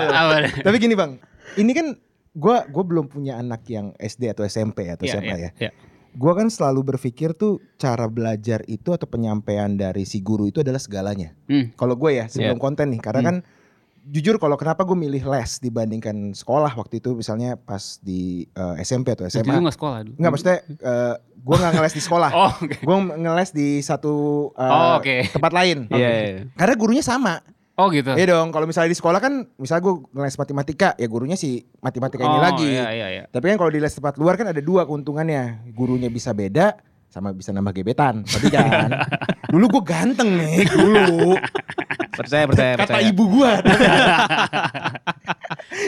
Tapi 0.60 0.76
gini 0.76 0.92
bang, 0.92 1.16
ini 1.56 1.72
kan 1.72 1.86
gue 2.32 2.56
gue 2.64 2.84
belum 2.84 3.08
punya 3.08 3.36
anak 3.36 3.64
yang 3.66 3.92
SD 3.94 4.28
atau 4.28 4.44
SMP 4.44 4.88
atau 4.88 5.04
Iya, 5.04 5.12
SMA 5.14 5.24
iya, 5.30 5.36
ya. 5.38 5.50
iya. 5.58 5.70
Gue 6.12 6.32
kan 6.32 6.52
selalu 6.52 6.84
berpikir 6.86 7.32
tuh 7.32 7.64
cara 7.76 8.04
belajar 8.04 8.60
itu 8.66 8.92
atau 8.92 9.08
penyampaian 9.08 9.72
dari 9.72 10.04
si 10.04 10.20
guru 10.20 10.44
itu 10.44 10.60
adalah 10.60 10.76
segalanya. 10.76 11.32
Hmm. 11.48 11.72
Kalau 11.72 11.96
gue 11.96 12.12
ya 12.12 12.28
sebelum 12.28 12.60
konten 12.60 12.92
nih, 12.92 13.00
karena 13.00 13.20
Hmm. 13.20 13.28
kan 13.32 13.36
jujur 14.04 14.36
kalau 14.36 14.54
kenapa 14.54 14.82
gue 14.82 14.94
milih 14.94 15.22
les 15.22 15.58
dibandingkan 15.58 16.34
sekolah 16.34 16.74
waktu 16.74 16.98
itu 16.98 17.14
misalnya 17.14 17.54
pas 17.54 17.98
di 17.98 18.44
eh, 18.48 18.74
SMP 18.82 19.14
atau 19.14 19.24
SMA. 19.24 19.54
nggak 19.54 19.76
sekolah 19.76 19.98
dulu. 20.02 20.14
Enggak 20.18 20.30
maksudnya 20.30 20.58
eh, 20.66 21.14
gue 21.20 21.56
nggak 21.56 21.72
ngeles 21.72 21.94
di 21.94 22.02
sekolah. 22.02 22.30
Oh, 22.38 22.50
oke. 22.58 22.76
Gue 22.78 22.96
ngeles 23.16 23.50
di 23.50 23.68
satu 23.78 24.14
eh, 24.52 24.66
Oh, 24.66 24.92
oke. 24.98 25.16
tempat 25.30 25.52
lain. 25.52 25.78
Iya, 25.88 26.08
iya. 26.10 26.40
Karena 26.54 26.74
gurunya 26.74 27.04
sama. 27.04 27.38
Oh 27.72 27.88
gitu. 27.88 28.12
Iya 28.12 28.36
dong, 28.36 28.52
kalau 28.52 28.68
misalnya 28.68 28.92
di 28.92 28.98
sekolah 28.98 29.16
kan, 29.16 29.48
misalnya 29.56 29.82
gue 29.82 29.94
ngeles 30.12 30.36
matematika, 30.36 30.92
ya 30.94 31.08
gurunya 31.08 31.40
si 31.40 31.64
matematika 31.80 32.20
ini 32.20 32.36
Oh, 32.36 32.42
lagi. 32.42 32.68
Iya, 32.68 32.86
iya, 32.92 33.06
iya. 33.08 33.22
Tapi 33.26 33.48
kan 33.48 33.56
kalau 33.56 33.72
di 33.72 33.80
les 33.80 33.90
tempat 33.90 34.20
luar 34.20 34.36
kan 34.36 34.52
ada 34.52 34.60
dua 34.60 34.84
keuntungannya. 34.84 35.72
Gurunya 35.72 36.12
bisa 36.12 36.36
beda, 36.36 36.76
sama 37.08 37.32
bisa 37.32 37.48
nambah 37.48 37.72
gebetan. 37.72 38.28
Tapi 38.28 38.52
kan, 38.52 38.92
dulu 39.52 39.80
gue 39.80 39.82
ganteng 39.88 40.36
nih, 40.36 40.68
dulu. 40.68 41.32
Percaya, 42.12 42.44
percaya, 42.44 42.72
Kata 42.76 42.84
percaya. 42.92 43.08
ibu 43.08 43.24
gue. 43.26 43.50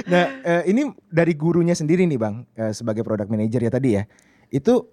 nah, 0.09 0.25
eh, 0.41 0.63
ini 0.67 0.83
dari 1.07 1.33
gurunya 1.35 1.73
sendiri 1.73 2.05
nih 2.05 2.17
bang, 2.17 2.45
eh, 2.55 2.73
sebagai 2.73 3.03
product 3.03 3.29
manager 3.29 3.61
ya 3.61 3.71
tadi 3.71 3.89
ya. 3.95 4.03
Itu 4.49 4.89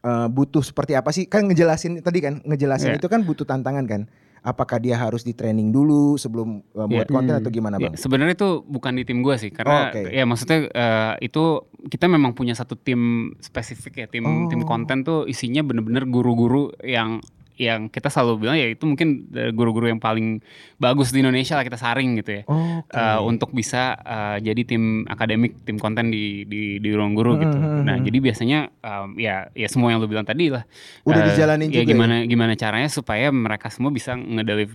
eh, 0.00 0.28
butuh 0.28 0.60
seperti 0.60 0.92
apa 0.92 1.10
sih? 1.10 1.24
Kan 1.24 1.48
ngejelasin 1.48 2.00
tadi 2.00 2.18
kan, 2.20 2.44
ngejelasin 2.44 2.92
Iya. 2.92 2.98
itu 2.98 3.08
kan 3.08 3.22
butuh 3.22 3.44
tantangan 3.44 3.86
kan. 3.86 4.02
Apakah 4.44 4.76
dia 4.76 4.92
harus 4.94 5.24
di 5.24 5.32
training 5.32 5.72
dulu 5.72 6.20
sebelum 6.20 6.60
eh, 6.60 6.84
buat 6.84 7.08
Iya. 7.08 7.14
konten 7.14 7.32
Hmm. 7.32 7.40
atau 7.40 7.48
gimana 7.48 7.76
Ya, 7.78 7.88
bang? 7.88 7.96
sebenarnya 7.96 8.34
itu 8.34 8.50
bukan 8.62 8.92
di 8.92 9.04
tim 9.04 9.24
gue 9.24 9.32
sih, 9.38 9.48
Oh, 9.48 9.56
karena 9.56 9.88
oke. 9.88 10.00
ya 10.10 10.24
maksudnya 10.24 10.58
eh, 10.68 11.12
itu 11.22 11.44
kita 11.86 12.04
memang 12.06 12.34
punya 12.34 12.52
satu 12.52 12.74
tim 12.74 13.00
spesifik 13.38 13.94
ya, 13.96 14.06
tim 14.06 14.26
tim 14.46 14.60
Oh. 14.60 14.68
konten 14.68 15.00
tuh 15.00 15.24
isinya 15.24 15.64
bener-bener 15.64 16.04
guru-guru 16.04 16.68
yang 16.80 17.24
yang 17.54 17.86
kita 17.86 18.08
selalu 18.08 18.42
bilang 18.42 18.56
ya 18.56 18.66
itu 18.66 18.82
mungkin 18.82 19.30
eh, 19.30 19.50
guru-guru 19.50 19.86
yang 19.86 19.98
paling 19.98 20.42
bagus 20.74 21.10
di 21.10 21.22
Indonesia 21.22 21.54
lah 21.54 21.62
kita 21.62 21.74
saring 21.74 22.18
gitu 22.18 22.30
ya. 22.30 22.42
Oke. 22.44 22.90
eh, 22.90 23.18
untuk 23.20 23.50
bisa 23.50 23.94
eh, 23.96 24.36
jadi 24.42 24.62
tim 24.64 24.82
akademik, 25.04 25.62
tim 25.62 25.76
konten 25.76 26.08
di 26.08 26.42
di 26.44 26.76
di 26.76 26.90
ruang 26.90 27.14
guru 27.14 27.36
gitu. 27.36 27.50
Hmm, 27.50 27.62
hmm, 27.62 27.82
Nah, 27.84 27.96
hmm. 27.96 28.04
jadi 28.04 28.18
biasanya 28.20 28.58
em, 28.76 29.08
ya 29.16 29.34
ya 29.50 29.68
semua 29.68 29.88
yang 29.88 29.98
lu 29.98 30.06
bilang 30.06 30.24
tadi 30.24 30.50
lah. 30.50 30.66
Udah 31.02 31.20
Eh, 31.20 31.26
dijalanin 31.30 31.68
ya 31.68 31.80
juga 31.80 31.90
gimana 31.90 32.14
gimana 32.24 32.52
caranya 32.54 32.88
supaya 32.88 33.30
mereka 33.30 33.70
semua 33.70 33.88
bisa 33.88 34.14
ngedeliver. 34.14 34.74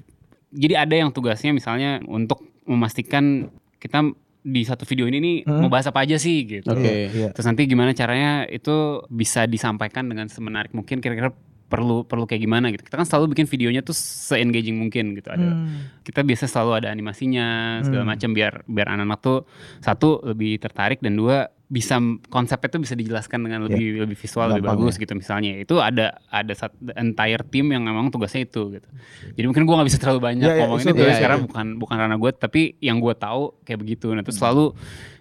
Jadi 0.49 0.73
ada 0.73 0.95
yang 0.95 1.09
tugasnya 1.09 1.51
misalnya 1.51 1.99
untuk 2.03 2.41
memastikan 2.63 3.49
kita 3.77 4.01
di 4.39 4.63
satu 4.63 4.81
video 4.83 5.03
ini 5.03 5.19
nih 5.19 5.35
Hmm. 5.43 5.61
mau 5.61 5.69
bahas 5.69 5.85
apa 5.85 5.99
aja 5.99 6.15
sih 6.15 6.41
gitu. 6.41 6.63
Oke. 6.65 6.79
Iya, 6.79 7.05
iya. 7.11 7.27
Terus 7.35 7.43
nanti 7.43 7.67
gimana 7.67 7.91
caranya 7.91 8.47
itu 8.47 8.71
bisa 9.11 9.43
disampaikan 9.45 10.07
dengan 10.07 10.25
semenarik 10.25 10.71
mungkin 10.71 11.03
kira-kira 11.03 11.35
perlu 11.69 12.01
perlu 12.03 12.25
kayak 12.25 12.41
gimana 12.41 12.73
gitu. 12.73 12.81
Kita 12.81 12.97
kan 12.97 13.05
selalu 13.05 13.37
bikin 13.37 13.45
videonya 13.45 13.81
tuh 13.81 13.93
se-engaging 13.93 14.75
mungkin 14.75 15.13
gitu. 15.13 15.29
Ada 15.29 15.45
Hmm. 15.45 16.01
kita 16.01 16.25
biasa 16.25 16.49
selalu 16.49 16.71
ada 16.81 16.87
animasinya 16.89 17.45
segala 17.85 18.03
Hmm. 18.03 18.11
macam 18.11 18.29
biar 18.33 18.65
biar 18.65 18.87
anak-anak 18.89 19.19
tuh 19.21 19.39
satu 19.79 20.25
lebih 20.25 20.57
tertarik 20.57 20.97
dan 20.99 21.13
dua 21.13 21.47
bisa 21.69 22.01
konsepnya 22.33 22.65
tuh 22.65 22.81
bisa 22.81 22.97
dijelaskan 22.97 23.45
dengan 23.45 23.69
lebih 23.69 24.01
lebih 24.01 24.17
visual 24.17 24.49
lebih 24.49 24.65
Gampang 24.65 24.89
bagus 24.89 24.97
gitu 24.97 25.13
misalnya 25.13 25.53
itu 25.53 25.77
ada 25.77 26.17
ada 26.25 26.49
sat, 26.57 26.73
entire 26.97 27.45
tim 27.45 27.69
yang 27.69 27.85
memang 27.85 28.09
tugasnya 28.09 28.41
itu 28.41 28.73
gitu 28.73 28.89
jadi 29.37 29.45
mungkin 29.45 29.69
gua 29.69 29.77
nggak 29.77 29.89
bisa 29.93 30.01
terlalu 30.01 30.33
banyak 30.33 30.49
Iya, 30.49 30.55
iya, 30.57 30.61
ngomongin 30.65 30.89
it's 30.89 30.97
itu 30.97 31.03
okay, 31.05 31.13
ya, 31.13 31.21
karena 31.21 31.37
iya. 31.37 31.45
bukan 31.45 31.65
bukan 31.77 31.95
ranah 32.01 32.17
gue 32.17 32.31
tapi 32.33 32.61
yang 32.81 32.97
gue 32.97 33.13
tahu 33.13 33.53
kayak 33.61 33.79
begitu 33.85 34.09
nah 34.09 34.17
Hmm. 34.17 34.25
terus 34.25 34.41
selalu 34.41 34.65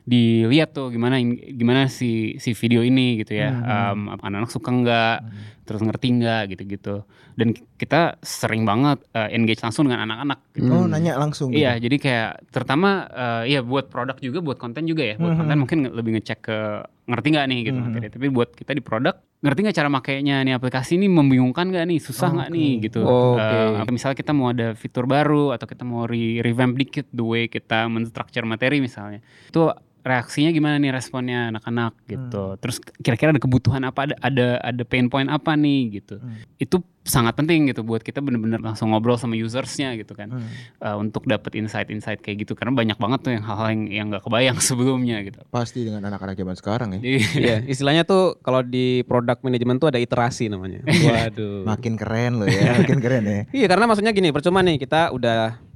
dilihat 0.09 0.73
tuh 0.73 0.89
gimana 0.89 1.21
in- 1.21 1.37
gimana 1.53 1.85
si 1.87 2.11
si 2.37 2.57
video 2.57 2.81
ini 2.81 3.21
gitu 3.21 3.37
ya 3.37 3.53
Hmm. 3.53 4.09
Em, 4.09 4.17
anak-anak 4.17 4.49
suka 4.49 4.71
nggak 4.73 5.17
terus 5.63 5.85
ngerti 5.85 6.07
nggak 6.17 6.43
gitu-gitu 6.49 7.05
dan 7.37 7.49
kita 7.77 8.17
sering 8.19 8.65
banget 8.65 9.05
eh, 9.13 9.29
engage 9.31 9.61
langsung 9.61 9.85
dengan 9.85 10.09
anak-anak 10.09 10.39
gitu. 10.51 10.67
Oh 10.67 10.83
Hmm. 10.83 10.91
nanya 10.91 11.15
langsung. 11.15 11.53
Iya, 11.53 11.77
gitu. 11.77 11.85
jadi 11.87 11.97
kayak 12.01 12.31
terutama 12.49 12.91
eh, 13.07 13.43
ya 13.53 13.61
buat 13.63 13.87
produk 13.87 14.17
juga, 14.19 14.43
buat 14.43 14.59
konten 14.59 14.89
juga 14.89 15.05
ya. 15.05 15.15
Buat 15.15 15.37
Mhm. 15.37 15.39
konten 15.39 15.57
mungkin 15.57 15.79
lebih 15.93 16.11
ngecek 16.19 16.39
ke 16.41 16.59
ngerti 17.07 17.27
nggak 17.31 17.47
nih 17.47 17.61
gitu 17.63 17.79
materi. 17.79 18.07
Tapi 18.11 18.27
buat 18.29 18.51
kita 18.53 18.73
di 18.73 18.83
produk 18.83 19.15
ngerti 19.39 19.59
nggak 19.61 19.77
cara 19.77 19.87
makainya 19.89 20.37
nih 20.43 20.55
aplikasi 20.57 20.99
ini 20.99 21.07
membingungkan 21.07 21.71
nggak 21.71 21.85
nih, 21.87 21.99
susah 22.03 22.27
nggak 22.33 22.51
Oke. 22.51 22.57
nih 22.59 22.71
gitu. 22.83 23.01
Oke. 23.07 23.39
Eh, 23.39 23.71
apa 23.77 23.91
misalnya 23.93 24.17
kita 24.19 24.33
mau 24.35 24.51
ada 24.51 24.75
fitur 24.75 25.07
baru 25.07 25.55
atau 25.55 25.67
kita 25.69 25.85
mau 25.85 26.11
re- 26.11 26.43
revamp 26.43 26.75
dikit 26.75 27.07
the 27.13 27.23
way 27.23 27.47
kita 27.47 27.87
menstructure 27.87 28.43
materi 28.43 28.83
misalnya. 28.83 29.23
Itu 29.47 29.71
reaksinya 30.09 30.49
gimana 30.49 30.81
nih 30.81 30.89
responnya 30.89 31.53
anak-anak 31.53 31.93
gitu. 32.09 32.57
Hmm. 32.57 32.59
Terus 32.59 32.81
kira-kira 32.99 33.37
ada 33.37 33.43
kebutuhan 33.43 33.85
apa 33.85 34.09
ada 34.09 34.15
ada 34.25 34.47
ada 34.65 34.83
pain 34.83 35.07
point 35.07 35.29
apa 35.29 35.53
nih 35.53 36.01
gitu. 36.01 36.17
Hmm. 36.17 36.41
Itu 36.57 36.81
sangat 37.05 37.41
penting 37.41 37.73
gitu 37.73 37.81
buat 37.81 38.05
kita 38.05 38.21
bener-bener 38.21 38.61
langsung 38.61 38.93
ngobrol 38.93 39.17
sama 39.17 39.33
usersnya 39.33 39.97
gitu 39.97 40.13
kan 40.13 40.29
Hmm. 40.29 40.45
uh, 40.85 40.97
untuk 41.01 41.25
dapat 41.25 41.57
insight-insight 41.57 42.21
kayak 42.21 42.45
gitu 42.45 42.53
karena 42.53 42.77
banyak 42.77 43.01
banget 43.01 43.21
tuh 43.25 43.33
yang 43.33 43.45
hal-hal 43.49 43.69
yang 43.73 43.83
yang 43.89 44.07
nggak 44.13 44.25
kebayang 44.25 44.59
sebelumnya 44.69 45.21
gitu. 45.25 45.41
Pasti 45.49 45.85
dengan 45.85 46.05
anak-anak 46.05 46.37
zaman 46.37 46.57
sekarang 46.57 46.89
ya. 46.97 47.01
Jadi 47.05 47.19
Iya, 47.39 47.57
istilahnya 47.65 48.05
tuh 48.05 48.37
kalau 48.41 48.65
di 48.65 49.05
product 49.05 49.45
management 49.45 49.81
tuh 49.81 49.89
ada 49.93 50.01
iterasi 50.01 50.49
namanya. 50.49 50.81
Waduh. 50.85 51.65
Makin 51.69 51.95
keren 51.97 52.41
loh 52.41 52.49
ya, 52.49 52.77
makin 52.81 52.99
keren 53.01 53.25
ya. 53.25 53.41
Iya 53.53 53.67
karena 53.69 53.85
maksudnya 53.85 54.13
gini 54.13 54.33
percuma 54.33 54.61
nih 54.61 54.77
kita 54.81 55.13
udah 55.13 55.68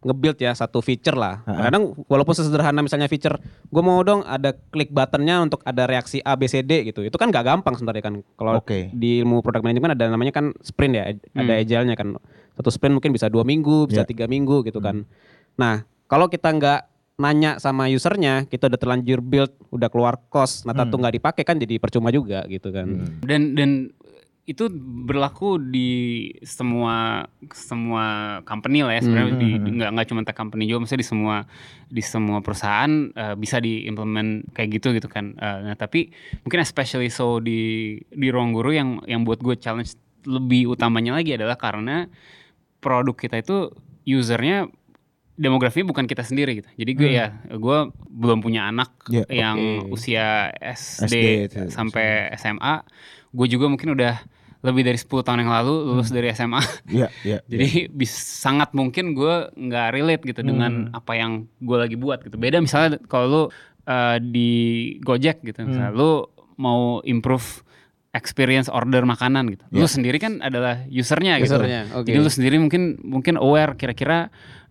nge-build 0.00 0.40
ya 0.40 0.56
satu 0.56 0.80
feature 0.80 1.12
lah. 1.12 1.44
Ha-ha. 1.44 1.68
Kadang 1.68 1.92
walaupun 2.08 2.32
sesederhana 2.32 2.80
misalnya 2.80 3.04
feature, 3.04 3.36
gue 3.68 3.82
mau 3.84 4.00
dong 4.00 4.24
ada 4.24 4.56
klik 4.72 4.88
buttonnya 4.88 5.44
untuk 5.44 5.60
ada 5.62 5.84
reaksi 5.84 6.24
A 6.24 6.40
B 6.40 6.48
C 6.48 6.64
D 6.64 6.88
gitu. 6.88 7.04
Itu 7.04 7.20
kan 7.20 7.28
gak 7.28 7.44
gampang 7.44 7.76
sebenarnya 7.76 8.04
kan. 8.08 8.14
Kalau 8.34 8.52
Oke. 8.58 8.88
di 8.90 9.20
ilmu 9.20 9.44
product 9.44 9.60
management 9.60 10.00
ada 10.00 10.08
namanya 10.08 10.32
kan 10.32 10.56
sprint 10.60 10.94
ya, 10.96 11.04
ada 11.12 11.52
Hmm. 11.52 11.60
agile-nya 11.60 11.96
kan. 11.96 12.16
Satu 12.56 12.72
sprint 12.72 12.96
mungkin 12.96 13.12
bisa 13.12 13.28
dua 13.28 13.44
minggu, 13.44 13.92
bisa 13.92 14.02
Ya. 14.02 14.08
tiga 14.08 14.24
minggu 14.24 14.64
gitu 14.64 14.80
kan. 14.80 15.04
Nah 15.60 15.84
kalau 16.08 16.32
kita 16.32 16.48
nggak 16.48 16.80
nanya 17.20 17.60
sama 17.60 17.84
usernya, 17.92 18.48
kita 18.48 18.72
udah 18.72 18.80
terlanjur 18.80 19.20
build, 19.20 19.52
udah 19.68 19.92
keluar 19.92 20.16
cost, 20.32 20.64
nah 20.64 20.72
tentu 20.72 20.96
Hmm. 20.96 21.04
nggak 21.04 21.20
dipakai 21.20 21.44
kan 21.44 21.60
jadi 21.60 21.76
percuma 21.76 22.08
juga 22.08 22.48
gitu 22.48 22.72
kan. 22.72 22.88
Hmm. 22.88 23.20
dan 23.20 23.52
dan 23.52 23.70
itu 24.48 24.66
berlaku 25.06 25.60
di 25.60 26.32
semua 26.42 27.28
semua 27.54 28.40
company 28.42 28.82
lah 28.82 28.98
ya 28.98 29.02
sebenarnya 29.04 29.34
Hmm, 29.36 29.42
di 29.42 29.50
hmm, 29.52 29.60
hmm. 29.62 29.74
nggak 29.78 29.90
nggak 29.94 30.06
cuma 30.10 30.20
tech 30.26 30.36
company 30.36 30.64
juga 30.66 30.82
maksudnya 30.82 31.02
di 31.04 31.08
semua 31.08 31.36
di 31.86 32.02
semua 32.02 32.38
perusahaan 32.42 32.92
uh, 33.14 33.34
bisa 33.38 33.62
diimplement 33.62 34.42
kayak 34.56 34.80
gitu 34.80 34.96
gitu 34.96 35.06
kan 35.06 35.32
Uh, 35.40 35.70
nah 35.70 35.76
tapi 35.78 36.10
mungkin 36.42 36.60
especially 36.64 37.08
so 37.08 37.38
di 37.38 37.94
di 38.10 38.28
ruang 38.28 38.50
guru 38.50 38.74
yang 38.74 38.98
yang 39.06 39.22
buat 39.22 39.38
gue 39.38 39.54
challenge 39.56 39.94
lebih 40.26 40.74
utamanya 40.74 41.16
lagi 41.16 41.38
adalah 41.38 41.56
karena 41.56 42.10
produk 42.82 43.14
kita 43.14 43.40
itu 43.40 43.70
usernya 44.04 44.66
demografinya 45.40 45.88
bukan 45.88 46.04
kita 46.04 46.20
sendiri 46.20 46.60
gitu. 46.60 46.68
Jadi 46.76 46.90
gue 46.92 47.08
Hmm. 47.08 47.16
ya 47.16 47.26
gue 47.48 47.78
belum 48.06 48.38
punya 48.38 48.68
anak 48.68 48.92
Ya, 49.08 49.24
yang 49.26 49.56
oke. 49.88 49.96
usia 49.96 50.52
SD, 50.54 51.04
SD 51.08 51.16
itu, 51.48 51.58
sampai 51.72 52.28
SMA. 52.36 52.84
Gue 53.32 53.48
juga 53.48 53.64
mungkin 53.66 53.96
udah 53.96 54.20
lebih 54.60 54.84
dari 54.84 55.00
10 55.00 55.24
tahun 55.24 55.40
yang 55.40 55.52
lalu 55.56 55.72
lulus 55.88 56.12
dari 56.12 56.28
SMA. 56.28 56.60
Iya, 56.86 57.08
iya. 57.24 57.38
Jadi 57.50 57.88
bis, 57.88 58.12
sangat 58.12 58.76
mungkin 58.76 59.16
gue 59.16 59.48
nggak 59.50 59.86
relate 59.90 60.22
gitu 60.22 60.44
dengan 60.44 60.92
Hmm. 60.92 60.98
apa 61.00 61.16
yang 61.16 61.32
gue 61.56 61.76
lagi 61.80 61.96
buat 61.96 62.20
gitu. 62.20 62.36
Beda 62.36 62.60
misalnya 62.60 63.00
kalau 63.08 63.26
lu 63.26 63.42
uh, 63.88 64.20
di 64.20 64.52
Gojek 65.00 65.40
gitu, 65.40 65.64
misalnya 65.64 65.90
Hmm. 65.90 65.98
lu 65.98 66.12
mau 66.60 67.00
improve 67.02 67.64
experience 68.10 68.66
order 68.66 69.06
makanan 69.06 69.48
gitu. 69.48 69.64
Lu 69.72 69.86
Ya. 69.86 69.88
sendiri 69.88 70.18
kan 70.18 70.42
adalah 70.42 70.84
usernya 70.86 71.38
gitu. 71.38 71.56
Usernya, 71.56 71.86
oke. 71.94 72.04
Jadi 72.04 72.18
lu 72.18 72.28
sendiri 72.28 72.56
mungkin 72.58 72.82
mungkin 73.00 73.38
aware 73.38 73.72
kira-kira 73.74 74.28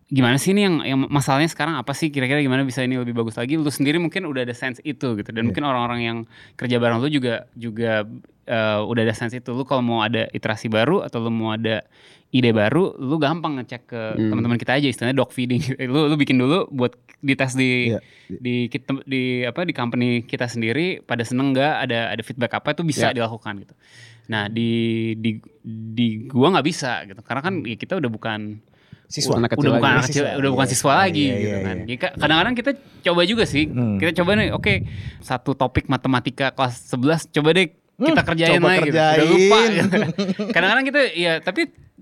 gimana 0.10 0.36
sih 0.36 0.52
ini 0.52 0.66
yang 0.66 0.76
yang 0.82 1.00
masalahnya 1.06 1.46
sekarang 1.46 1.78
apa 1.78 1.94
sih? 1.94 2.10
Kira-kira 2.10 2.42
gimana 2.42 2.66
bisa 2.66 2.82
ini 2.82 2.98
lebih 2.98 3.14
bagus 3.14 3.38
lagi? 3.38 3.56
Lu 3.56 3.70
sendiri 3.70 3.98
mungkin 3.98 4.26
udah 4.26 4.42
ada 4.42 4.54
sense 4.54 4.82
itu 4.82 5.14
gitu. 5.14 5.30
Dan 5.30 5.46
Iya. 5.46 5.48
mungkin 5.54 5.64
orang-orang 5.64 6.02
yang 6.02 6.18
kerja 6.56 6.78
bareng 6.78 6.98
lu 6.98 7.08
juga 7.08 7.46
juga 7.54 8.04
eh, 8.50 8.80
udah 8.82 9.02
ada 9.06 9.14
sense 9.14 9.38
itu. 9.38 9.54
Lu 9.54 9.62
kalau 9.62 9.86
mau 9.86 10.02
ada 10.02 10.26
iterasi 10.30 10.66
baru 10.68 11.06
atau 11.06 11.22
lu 11.22 11.30
mau 11.30 11.54
ada 11.54 11.86
ide 12.30 12.50
baru 12.50 12.98
lu 12.98 13.18
gampang 13.18 13.62
ngecek 13.62 13.82
ke 13.86 14.02
Hmm. 14.18 14.34
teman-teman 14.34 14.58
kita 14.58 14.74
aja. 14.74 14.90
Istilahnya 14.90 15.14
dog 15.14 15.30
feeding. 15.30 15.62
Lu 15.94 16.10
lu 16.10 16.18
bikin 16.18 16.38
dulu 16.38 16.66
buat 16.70 16.98
dites 17.22 17.54
di 17.54 17.94
Iya. 17.94 18.02
di 18.30 18.66
kita 18.66 19.06
di 19.06 19.46
apa 19.46 19.62
di 19.62 19.74
company 19.74 20.26
kita 20.26 20.46
sendiri 20.46 21.02
pada 21.02 21.22
seneng 21.22 21.54
nggak 21.54 21.74
ada 21.86 22.00
ada 22.10 22.22
feedback 22.22 22.58
apa 22.58 22.74
itu 22.74 22.82
bisa 22.82 23.10
Ya. 23.10 23.22
dilakukan 23.22 23.62
gitu. 23.62 23.74
Nah 24.30 24.46
di 24.46 24.70
di 25.14 25.38
di 25.62 26.26
gua 26.26 26.50
nggak 26.50 26.66
bisa 26.66 27.06
gitu. 27.06 27.22
Karena 27.22 27.42
kan 27.42 27.62
ya 27.62 27.74
kita 27.76 27.98
udah 27.98 28.10
bukan 28.10 28.62
Siswa. 29.10 29.34
Anak 29.36 29.50
kecil 29.52 29.66
udah 29.66 29.72
bukan 29.74 29.84
lagi. 29.84 29.96
anak 29.96 30.06
kecil, 30.08 30.24
udah 30.38 30.50
bukan 30.52 30.64
Iya. 30.64 30.72
siswa 30.72 30.94
lagi 30.96 31.18
Iya, 31.20 31.34
gitu 31.34 31.42
iya, 31.42 31.58
kan. 31.60 31.76
iya. 31.76 31.82
Jadi 31.82 31.96
ka- 31.98 32.16
kadang-kadang 32.16 32.54
kita 32.54 32.72
coba 33.04 33.22
juga 33.26 33.44
sih. 33.44 33.66
Hmm. 33.66 33.98
Kita 33.98 34.12
coba 34.16 34.32
nih, 34.36 34.50
oke, 34.52 34.74
satu 35.20 35.52
topik 35.52 35.86
matematika 35.88 36.48
kelas 36.50 36.76
11 36.88 37.26
coba 37.28 37.50
deh 37.52 37.68
kita 38.00 38.22
kerjain 38.24 38.56
coba 38.56 38.70
lagi 38.70 38.80
gitu. 38.80 38.94
Udah 38.94 39.10
kerjain. 39.12 39.28
lupa. 39.28 39.58
gitu. 39.68 39.98
kadang-kadang 40.56 40.86
kita 40.86 41.02
ya 41.12 41.34
tapi 41.38 41.62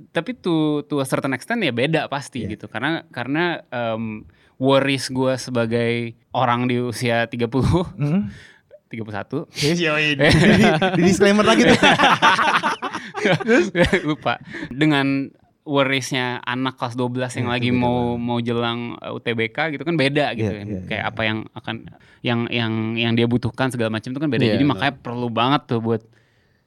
tapi 0.09 0.31
to 0.35 0.53
to 0.83 0.99
a 0.99 1.05
certain 1.05 1.31
extent 1.31 1.57
ya 1.57 1.71
beda 1.71 2.05
pasti 2.05 2.43
Iya. 2.43 2.53
gitu. 2.53 2.67
Karena 2.67 3.01
karena 3.07 3.63
em, 3.67 4.27
worries 4.57 5.07
gue 5.07 5.33
sebagai 5.37 5.91
orang 6.31 6.65
di 6.65 6.77
usia 6.77 7.23
30 7.25 7.63
Hmm. 7.95 8.27
31 8.87 9.47
Iya, 9.57 9.95
di, 9.97 10.27
di 10.93 11.01
disclaimer 11.03 11.43
lagi 11.43 11.63
tuh. 11.65 11.75
lupa 14.03 14.39
dengan 14.69 15.27
worriesnya 15.67 16.39
anak 16.41 16.79
kelas 16.79 16.95
12 16.95 17.11
yang 17.37 17.47
Iya, 17.47 17.53
lagi 17.53 17.69
mau 17.69 18.15
banget. 18.15 18.23
mau 18.23 18.37
jelang 18.39 18.79
uh, 18.97 19.11
UTBK 19.13 19.75
gitu 19.75 19.83
kan 19.83 19.93
beda 19.93 20.31
gitu 20.33 20.47
Iya, 20.47 20.57
kan. 20.57 20.65
iya, 20.65 20.79
kayak 20.87 21.03
iya. 21.03 21.11
apa 21.11 21.21
yang 21.21 21.37
akan 21.51 21.75
yang 22.23 22.39
yang 22.49 22.71
yang 22.95 23.13
dia 23.13 23.27
butuhkan 23.27 23.67
segala 23.67 23.91
macam 23.91 24.09
itu 24.09 24.17
kan 24.17 24.27
beda. 24.27 24.43
Iya, 24.43 24.53
jadi 24.55 24.65
makanya 24.65 24.93
perlu 24.97 25.27
banget 25.27 25.67
tuh 25.67 25.79
buat 25.79 26.01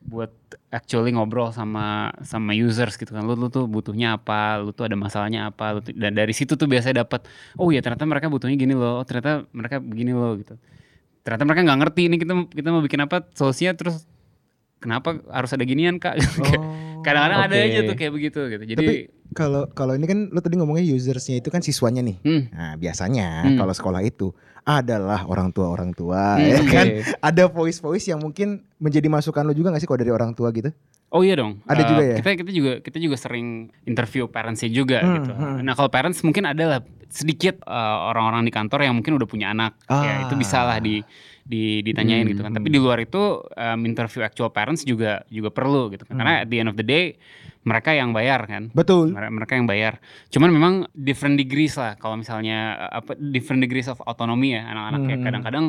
buat 0.01 0.33
actually 0.71 1.13
ngobrol 1.13 1.51
sama 1.51 2.09
sama 2.23 2.53
users 2.53 2.95
gitu 2.95 3.11
kan. 3.11 3.21
Lu, 3.21 3.35
lu 3.35 3.49
tuh 3.49 3.65
butuhnya 3.65 4.17
apa? 4.17 4.57
Lu 4.57 4.71
tuh 4.71 4.85
ada 4.85 4.97
masalahnya 4.97 5.49
apa? 5.49 5.75
Lu 5.75 5.81
tuh- 5.81 5.93
dan 5.93 6.13
dari 6.13 6.33
situ 6.33 6.55
tuh 6.55 6.65
biasanya 6.65 7.03
dapat 7.03 7.25
oh 7.57 7.69
ya 7.69 7.81
ternyata 7.81 8.05
mereka 8.05 8.29
butuhnya 8.29 8.57
gini 8.57 8.73
loh. 8.73 9.01
Oh, 9.01 9.05
ternyata 9.05 9.45
mereka 9.51 9.77
begini 9.77 10.13
loh 10.13 10.37
gitu. 10.37 10.57
Ternyata 11.21 11.45
mereka 11.45 11.61
nggak 11.65 11.79
ngerti 11.85 12.01
ini 12.09 12.17
kita 12.17 12.33
kita 12.49 12.69
mau 12.69 12.81
bikin 12.81 13.01
apa? 13.01 13.29
Solusinya 13.33 13.73
terus 13.75 14.09
kenapa 14.81 15.21
harus 15.29 15.51
ada 15.51 15.63
ginian 15.63 15.97
kak 15.97 16.17
kadang-kadang 17.05 17.41
ada 17.43 17.55
oke. 17.55 17.67
aja 17.67 17.81
tuh 17.85 17.95
kayak 17.95 18.13
begitu 18.13 18.41
gitu 18.49 18.65
jadi 18.67 18.87
kalau 19.31 19.71
kalau 19.71 19.95
ini 19.95 20.05
kan 20.05 20.27
lo 20.27 20.41
tadi 20.41 20.59
ngomongnya 20.59 20.83
usersnya 20.91 21.39
itu 21.39 21.49
kan 21.49 21.63
siswanya 21.63 22.03
nih. 22.03 22.19
hmm, 22.19 22.43
Nah 22.51 22.75
biasanya 22.75 23.47
Hmm. 23.47 23.57
kalau 23.57 23.71
sekolah 23.71 24.03
itu 24.03 24.35
adalah 24.61 25.23
orang 25.25 25.55
tua 25.55 25.71
orang 25.71 25.95
tua, 25.95 26.35
Hmm, 26.35 26.51
ya 26.51 26.59
kan? 26.67 26.87
Ada 27.23 27.47
voice 27.47 27.79
voice 27.79 28.05
yang 28.05 28.19
mungkin 28.19 28.67
menjadi 28.77 29.07
masukan 29.07 29.47
lo 29.47 29.55
juga 29.55 29.71
gak 29.71 29.81
sih 29.81 29.87
kalau 29.87 29.97
dari 29.99 30.11
orang 30.11 30.35
tua 30.35 30.51
gitu? 30.51 30.75
Oh 31.09 31.23
iya 31.23 31.35
dong. 31.35 31.63
Ada 31.65 31.79
Eh, 31.79 31.87
juga 31.87 32.03
ya? 32.05 32.17
Kita 32.19 32.31
kita 32.37 32.51
juga 32.51 32.73
kita 32.81 32.99
juga 32.99 33.17
sering 33.17 33.49
interview 33.85 34.27
parentsnya 34.27 34.67
juga 34.69 34.99
Hmm, 34.99 35.15
gitu. 35.17 35.31
hmm. 35.33 35.63
Nah 35.63 35.73
kalau 35.73 35.89
parents 35.89 36.21
mungkin 36.21 36.45
adalah 36.45 36.83
sedikit 37.07 37.63
eh, 37.63 37.97
orang-orang 38.05 38.43
di 38.43 38.51
kantor 38.51 38.83
yang 38.83 38.95
mungkin 38.95 39.15
udah 39.15 39.27
punya 39.27 39.47
anak. 39.49 39.79
Ya 39.87 39.95
Ah. 40.13 40.27
itu 40.27 40.35
bisa 40.35 40.59
lah 40.61 40.79
di 40.79 41.07
di 41.51 41.83
ditanyain 41.83 42.23
gitu 42.31 42.47
kan. 42.47 42.55
Hmm. 42.55 42.63
Tapi 42.63 42.69
di 42.71 42.79
luar 42.79 43.03
itu 43.03 43.43
em, 43.59 43.81
interview 43.91 44.23
actual 44.23 44.55
parents 44.55 44.87
juga 44.87 45.27
juga 45.27 45.51
perlu 45.51 45.91
gitu 45.91 46.07
kan. 46.07 46.15
Karena 46.15 46.47
at 46.47 46.49
the 46.49 46.63
end 46.63 46.71
of 46.71 46.79
the 46.79 46.87
day 46.87 47.19
mereka 47.67 47.91
yang 47.93 48.15
bayar 48.15 48.47
kan. 48.47 48.71
Betul. 48.71 49.13
Mere- 49.13 49.35
mereka 49.35 49.53
yang 49.59 49.67
bayar. 49.67 49.99
Cuman 50.31 50.49
memang 50.49 50.75
different 50.95 51.37
degrees 51.37 51.75
lah 51.75 51.99
kalau 51.99 52.15
misalnya 52.17 52.79
eh, 52.79 53.03
apa 53.03 53.19
different 53.19 53.61
degrees 53.61 53.91
of 53.91 53.99
autonomy 54.07 54.55
ya 54.55 54.63
anak-anaknya. 54.71 55.17
Hmm. 55.19 55.25
Kadang-kadang 55.27 55.67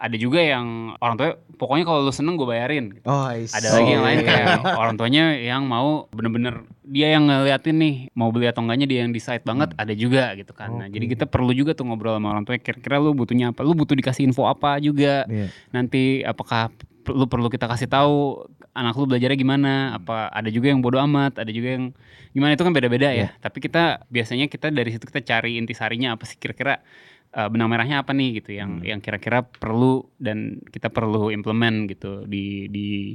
ada 0.00 0.16
juga 0.16 0.40
yang 0.40 0.96
orang 0.96 1.14
tua 1.14 1.28
pokoknya 1.54 1.84
kalau 1.84 2.00
lu 2.00 2.08
seneng 2.08 2.34
gue 2.34 2.48
bayarin. 2.48 2.88
gitu. 2.90 3.04
Oh, 3.04 3.20
I 3.22 3.44
see. 3.44 3.52
Ada 3.52 3.68
lagi 3.76 3.90
yang 3.90 4.00
Oh, 4.00 4.06
lain 4.08 4.18
iya. 4.18 4.26
kayak 4.26 4.46
orang 4.80 4.94
tuanya 4.96 5.24
yang 5.36 5.62
mau 5.64 6.08
bener-bener 6.08 6.64
dia 6.82 7.12
yang 7.12 7.28
ngeliatin 7.28 7.76
nih 7.76 7.94
mau 8.12 8.32
beli 8.32 8.48
atau 8.48 8.64
enggaknya 8.64 8.88
dia 8.88 8.98
yang 9.04 9.12
decide 9.12 9.44
banget 9.44 9.76
ada 9.76 9.92
juga 9.92 10.32
gitu 10.34 10.50
kan. 10.50 10.72
Nah, 10.72 10.86
Oke. 10.88 10.96
jadi 10.96 11.06
kita 11.06 11.24
perlu 11.28 11.52
juga 11.52 11.76
tuh 11.76 11.84
ngobrol 11.84 12.16
sama 12.16 12.32
orang 12.32 12.42
tua 12.42 12.56
kira-kira 12.56 12.96
lu 12.96 13.12
butuhnya 13.12 13.52
apa? 13.52 13.60
Lu 13.60 13.76
butuh 13.76 13.92
dikasih 13.92 14.24
info 14.24 14.48
apa 14.48 14.80
juga. 14.80 15.28
Iya. 15.28 15.52
Nanti 15.70 16.24
apakah 16.24 16.72
lu 17.06 17.28
perlu 17.28 17.46
kita 17.46 17.68
kasih 17.68 17.86
tahu 17.86 18.40
anak 18.72 18.96
lu 18.96 19.04
belajarnya 19.04 19.36
gimana? 19.36 19.72
Apa 19.94 20.32
ada 20.32 20.48
juga 20.48 20.72
yang 20.72 20.80
bodoh 20.80 21.04
amat, 21.04 21.36
ada 21.36 21.52
juga 21.52 21.76
yang 21.76 21.92
gimana 22.30 22.54
itu 22.54 22.62
kan 22.62 22.72
beda-beda 22.72 23.12
ya. 23.12 23.36
Tapi 23.36 23.60
kita 23.60 24.00
biasanya 24.08 24.48
kita 24.48 24.72
dari 24.72 24.90
situ 24.90 25.04
kita 25.04 25.20
cari 25.20 25.60
intisarinya 25.60 26.16
apa 26.16 26.24
sih 26.24 26.34
kira-kira 26.34 26.80
uh, 27.34 27.48
benang 27.50 27.70
merahnya 27.70 28.02
apa 28.02 28.10
nih 28.10 28.42
gitu 28.42 28.54
yang 28.54 28.82
yang 28.82 28.98
kira-kira 28.98 29.46
perlu 29.46 30.06
dan 30.18 30.58
kita 30.70 30.90
perlu 30.90 31.30
implement 31.30 31.86
gitu 31.90 32.26
di 32.26 32.66
di 32.68 33.14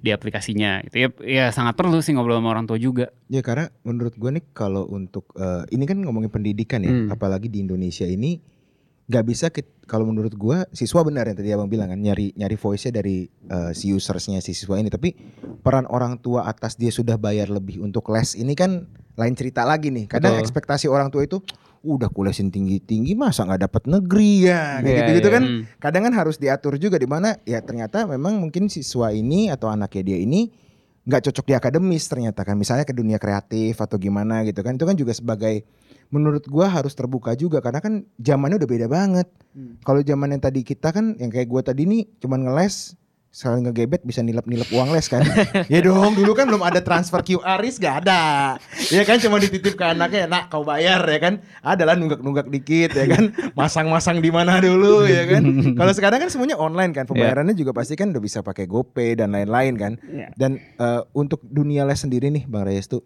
di 0.00 0.10
aplikasinya 0.14 0.82
gitu 0.86 0.96
ya 1.02 1.08
ya 1.22 1.44
sangat 1.50 1.74
perlu 1.74 1.98
sih 1.98 2.14
ngobrol 2.14 2.38
sama 2.38 2.54
orang 2.54 2.66
tua 2.68 2.78
juga 2.78 3.10
Ya 3.26 3.42
karena 3.42 3.74
menurut 3.82 4.14
gue 4.14 4.30
nih 4.38 4.44
kalau 4.54 4.86
untuk 4.86 5.34
eh, 5.34 5.66
ini 5.74 5.82
kan 5.82 5.98
ngomongin 5.98 6.30
pendidikan 6.30 6.82
ya, 6.86 6.94
Hmm. 6.94 7.10
apalagi 7.10 7.50
di 7.50 7.58
Indonesia 7.58 8.06
ini 8.06 8.38
nggak 9.06 9.24
bisa 9.26 9.46
kalau 9.86 10.02
menurut 10.06 10.34
gue 10.34 10.66
siswa 10.74 11.06
benar 11.06 11.30
yang 11.30 11.38
tadi 11.38 11.54
abang 11.54 11.70
bilang 11.70 11.90
kan 11.90 11.98
nyari 11.98 12.34
nyari 12.34 12.58
voice-nya 12.58 13.02
dari 13.02 13.26
eh, 13.26 13.70
si 13.74 13.90
usersnya 13.94 14.38
si 14.42 14.54
siswa 14.54 14.78
ini, 14.78 14.90
tapi 14.90 15.14
peran 15.62 15.86
orang 15.90 16.18
tua 16.22 16.46
atas 16.46 16.74
dia 16.78 16.90
sudah 16.90 17.18
bayar 17.18 17.50
lebih 17.50 17.82
untuk 17.82 18.10
les 18.14 18.34
ini 18.38 18.54
kan 18.54 18.86
lain 19.18 19.34
cerita 19.34 19.62
lagi 19.66 19.90
nih. 19.90 20.06
Kadang 20.10 20.38
Betul. 20.38 20.42
ekspektasi 20.46 20.86
orang 20.90 21.10
tua 21.10 21.26
itu 21.26 21.42
udah 21.86 22.10
kulesin 22.10 22.50
tinggi 22.50 22.76
tinggi 22.78 23.14
masa 23.14 23.46
nggak 23.46 23.62
dapat 23.62 23.82
negeri 23.86 24.44
ya 24.44 24.78
kayak 24.78 24.82
Iya, 24.82 24.98
gitu 24.98 25.10
gitu 25.14 25.28
iya. 25.30 25.34
kan 25.34 25.42
Hmm. 25.46 25.62
kadang 25.78 26.02
kan 26.04 26.14
harus 26.14 26.36
diatur 26.36 26.74
juga 26.76 26.96
di 26.96 27.06
mana 27.06 27.38
ya 27.42 27.60
ternyata 27.60 28.02
memang 28.04 28.36
mungkin 28.36 28.66
siswa 28.66 29.08
ini 29.10 29.46
atau 29.48 29.70
anaknya 29.70 30.02
dia 30.04 30.18
ini 30.18 30.50
nggak 31.06 31.22
cocok 31.22 31.46
di 31.46 31.54
akademis 31.54 32.02
ternyata 32.04 32.42
kan 32.42 32.58
misalnya 32.58 32.82
ke 32.82 32.90
dunia 32.90 33.16
kreatif 33.16 33.78
atau 33.78 33.94
gimana 33.94 34.42
gitu 34.42 34.58
kan 34.60 34.74
itu 34.74 34.82
kan 34.82 34.98
juga 34.98 35.14
sebagai 35.14 35.62
menurut 36.08 36.42
gua 36.46 36.66
harus 36.66 36.92
terbuka 36.92 37.34
juga 37.34 37.58
karena 37.58 37.78
kan 37.78 38.02
zamannya 38.16 38.58
udah 38.58 38.66
beda 38.68 38.86
banget 38.86 39.28
Hmm. 39.54 39.78
kalau 39.80 40.02
zaman 40.02 40.34
yang 40.34 40.42
tadi 40.42 40.60
kita 40.60 40.90
kan 40.90 41.14
yang 41.16 41.30
kayak 41.30 41.46
gua 41.46 41.62
tadi 41.62 41.86
nih 41.86 42.10
cuman 42.18 42.44
ngeles 42.44 42.98
sekali 43.36 43.68
ngegebet 43.68 44.00
bisa 44.00 44.24
nilep-nilep 44.24 44.64
uang 44.72 44.96
les 44.96 45.04
kan? 45.12 45.20
Ya 45.72 45.84
dong 45.84 46.16
dulu 46.16 46.32
kan 46.32 46.48
belum 46.48 46.64
ada 46.64 46.80
transfer 46.80 47.20
QRIS 47.20 47.76
gak 47.76 48.08
ada. 48.08 48.56
Ya 48.88 49.04
kan 49.04 49.20
cuma 49.20 49.36
dititip 49.36 49.76
ke 49.76 49.84
anaknya 49.84 50.24
nak 50.24 50.48
kau 50.48 50.64
bayar 50.64 51.04
ya 51.04 51.20
kan? 51.20 51.44
Adalah 51.60 52.00
nunggak-nunggak 52.00 52.48
dikit 52.48 52.96
ya 52.96 53.04
kan? 53.04 53.36
Masang-masang 53.60 54.24
di 54.24 54.32
mana 54.32 54.56
dulu 54.56 55.04
ya 55.04 55.28
kan? 55.28 55.44
Kalau 55.78 55.92
sekarang 55.92 56.24
kan 56.24 56.32
semuanya 56.32 56.56
online 56.56 56.96
kan? 56.96 57.04
Pembayarannya 57.04 57.52
juga 57.52 57.76
pasti 57.76 57.92
kan 57.92 58.08
udah 58.16 58.22
bisa 58.24 58.40
pakai 58.40 58.64
GoPay 58.64 59.20
dan 59.20 59.36
lain-lain 59.36 59.76
kan? 59.76 59.92
Iya. 60.08 60.32
dan 60.38 60.56
eh, 60.56 61.02
untuk 61.12 61.44
dunia 61.44 61.84
les 61.84 62.00
sendiri 62.00 62.32
nih 62.32 62.48
Bang 62.48 62.64
Reyes 62.64 62.88
tuh 62.88 63.04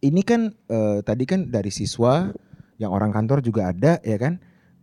ini 0.00 0.24
kan 0.24 0.48
eh, 0.72 1.04
tadi 1.04 1.28
kan 1.28 1.52
dari 1.52 1.68
siswa 1.68 2.32
yang 2.80 2.88
orang 2.88 3.12
kantor 3.12 3.44
juga 3.44 3.68
ada 3.68 4.00
ya 4.00 4.16
kan 4.16 4.40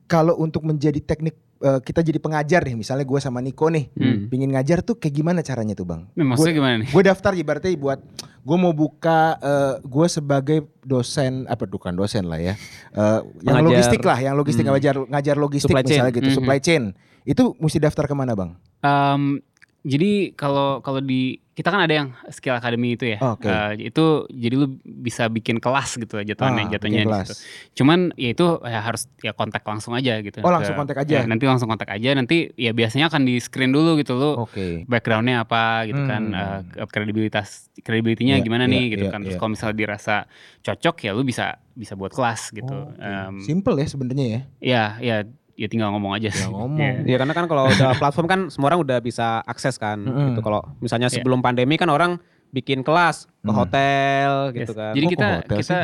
kalau 0.10 0.34
untuk 0.36 0.66
menjadi 0.66 0.98
teknik 1.00 1.38
eh, 1.60 1.80
kita 1.80 2.02
jadi 2.02 2.18
pengajar 2.18 2.64
nih 2.64 2.74
misalnya 2.74 3.04
gue 3.04 3.20
sama 3.20 3.40
Niko 3.40 3.68
nih 3.68 3.94
Hmm. 3.94 4.26
pingin 4.26 4.50
ngajar 4.50 4.82
tuh 4.82 4.96
kayak 4.96 5.14
gimana 5.14 5.40
caranya 5.40 5.72
tuh 5.72 5.86
bang? 5.86 6.08
Nah, 6.10 6.26
maksudnya 6.26 6.56
gimana 6.56 6.76
nih 6.78 6.90
Gue 6.90 7.04
daftar 7.04 7.32
ibaratnya 7.34 7.70
buat 7.78 8.00
gue 8.40 8.58
mau 8.58 8.72
buka 8.72 9.38
gue 9.80 10.08
sebagai 10.08 10.58
dosen 10.82 11.44
apa 11.46 11.64
bukan 11.64 11.94
dosen 11.94 12.26
lah 12.26 12.40
ya 12.40 12.56
Eh, 12.90 13.20
yang 13.44 13.62
logistik 13.62 14.02
lah 14.02 14.18
yang 14.18 14.34
logistik 14.34 14.64
Hmm. 14.64 14.74
ngajar 14.74 14.96
ngajar 15.06 15.36
logistik 15.38 15.70
Supply 15.70 15.84
chain. 15.84 15.92
misalnya 15.94 16.14
gitu 16.14 16.28
Mhm. 16.28 16.36
supply 16.36 16.60
chain 16.60 16.84
itu 17.24 17.44
mesti 17.56 17.78
daftar 17.78 18.04
ke 18.04 18.16
mana 18.16 18.34
bang? 18.34 18.56
Em, 18.80 19.38
jadi 19.82 20.12
kalau 20.34 20.80
kalau 20.80 21.00
di 21.00 21.40
kita 21.52 21.70
kan 21.70 21.84
ada 21.84 21.92
yang 21.94 22.10
skill 22.30 22.56
academy 22.56 22.96
itu 22.96 23.04
ya 23.06 23.20
Oke. 23.36 23.44
Eh, 23.44 23.92
itu 23.92 24.06
jadi 24.30 24.56
lu 24.56 24.68
bisa 24.82 25.28
bikin 25.28 25.60
kelas 25.60 25.96
gitu 25.96 26.16
lah 26.16 26.24
jatuhnya 26.24 26.64
Ah, 26.64 26.72
jatuhnya 26.72 27.04
situ. 27.22 27.36
cuman 27.76 28.16
ya 28.16 28.32
itu 28.32 28.46
ya 28.62 28.80
harus 28.80 29.12
ya 29.20 29.32
kontak 29.32 29.64
langsung 29.64 29.92
aja 29.92 30.20
gitu 30.20 30.40
Oh, 30.40 30.48
langsung 30.50 30.72
Ke- 30.72 30.80
kontak 30.80 31.04
aja? 31.04 31.12
ya, 31.14 31.22
nanti 31.26 31.44
langsung 31.44 31.68
kontak 31.68 31.88
aja 31.90 32.10
nanti 32.12 32.48
ya 32.56 32.72
biasanya 32.72 33.08
akan 33.08 33.24
di 33.24 33.40
screen 33.40 33.72
dulu 33.72 33.96
gitu 33.96 34.16
lu 34.16 34.40
Oke. 34.40 34.84
backgroundnya 34.86 35.44
apa 35.44 35.84
gitu 35.86 36.00
kan 36.02 36.24
Hmm. 36.26 36.40
eh, 36.40 36.60
ke- 36.80 36.88
kredibilitas 36.90 37.68
kredibilitinya 37.78 38.36
Iya, 38.36 38.44
gimana 38.46 38.64
iya, 38.64 38.72
nih 38.72 38.84
gitu 38.90 39.06
iya, 39.06 39.12
kan 39.12 39.20
terus 39.22 39.36
iya. 39.36 39.40
kalau 39.40 39.52
misalnya 39.52 39.76
dirasa 39.78 40.16
cocok 40.60 40.96
ya 41.02 41.12
lu 41.12 41.24
bisa 41.24 41.46
bisa 41.74 41.94
buat 41.94 42.12
kelas 42.12 42.52
gitu 42.52 42.72
Oh, 42.72 42.88
oke. 42.88 43.04
Em, 43.04 43.36
Simple 43.40 43.76
ya 43.78 43.88
sebenarnya 43.90 44.26
ya. 44.26 44.42
ya 44.60 44.84
ya 45.02 45.18
ya 45.60 45.68
tinggal 45.68 45.92
ngomong 45.92 46.16
aja 46.16 46.32
sih. 46.32 46.40
Tinggal 46.40 46.56
ngomong. 46.56 46.80
Iya. 46.80 46.94
Iya 47.04 47.18
karena 47.20 47.34
kan 47.36 47.46
kalau 47.46 47.68
udah 47.68 47.92
platform 47.94 48.28
kan 48.28 48.40
semua 48.48 48.72
orang 48.72 48.80
udah 48.80 48.98
bisa 49.00 49.44
akses 49.44 49.76
kan 49.76 50.00
Mm-mm. 50.00 50.32
gitu. 50.32 50.40
Kalau 50.40 50.64
misalnya 50.80 51.12
Iya. 51.12 51.20
sebelum 51.20 51.44
pandemi 51.44 51.76
kan 51.76 51.92
orang 51.92 52.16
bikin 52.50 52.82
kelas 52.82 53.30
ke 53.38 53.46
Hmm. 53.46 53.60
hotel 53.60 54.30
gitu 54.56 54.72
Yes. 54.74 54.80
kan. 54.80 54.94
Jadi 54.96 55.06
ke 55.06 55.12
kita 55.14 55.26
hotel 55.38 55.58
kita 55.60 55.78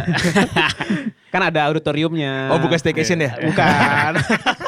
kan 1.35 1.41
ada 1.43 1.67
auditoriumnya. 1.67 2.49
Oh 2.49 2.57
bukan 2.57 2.79
staycation 2.79 3.19
ya? 3.19 3.35
Bukan. 3.37 4.11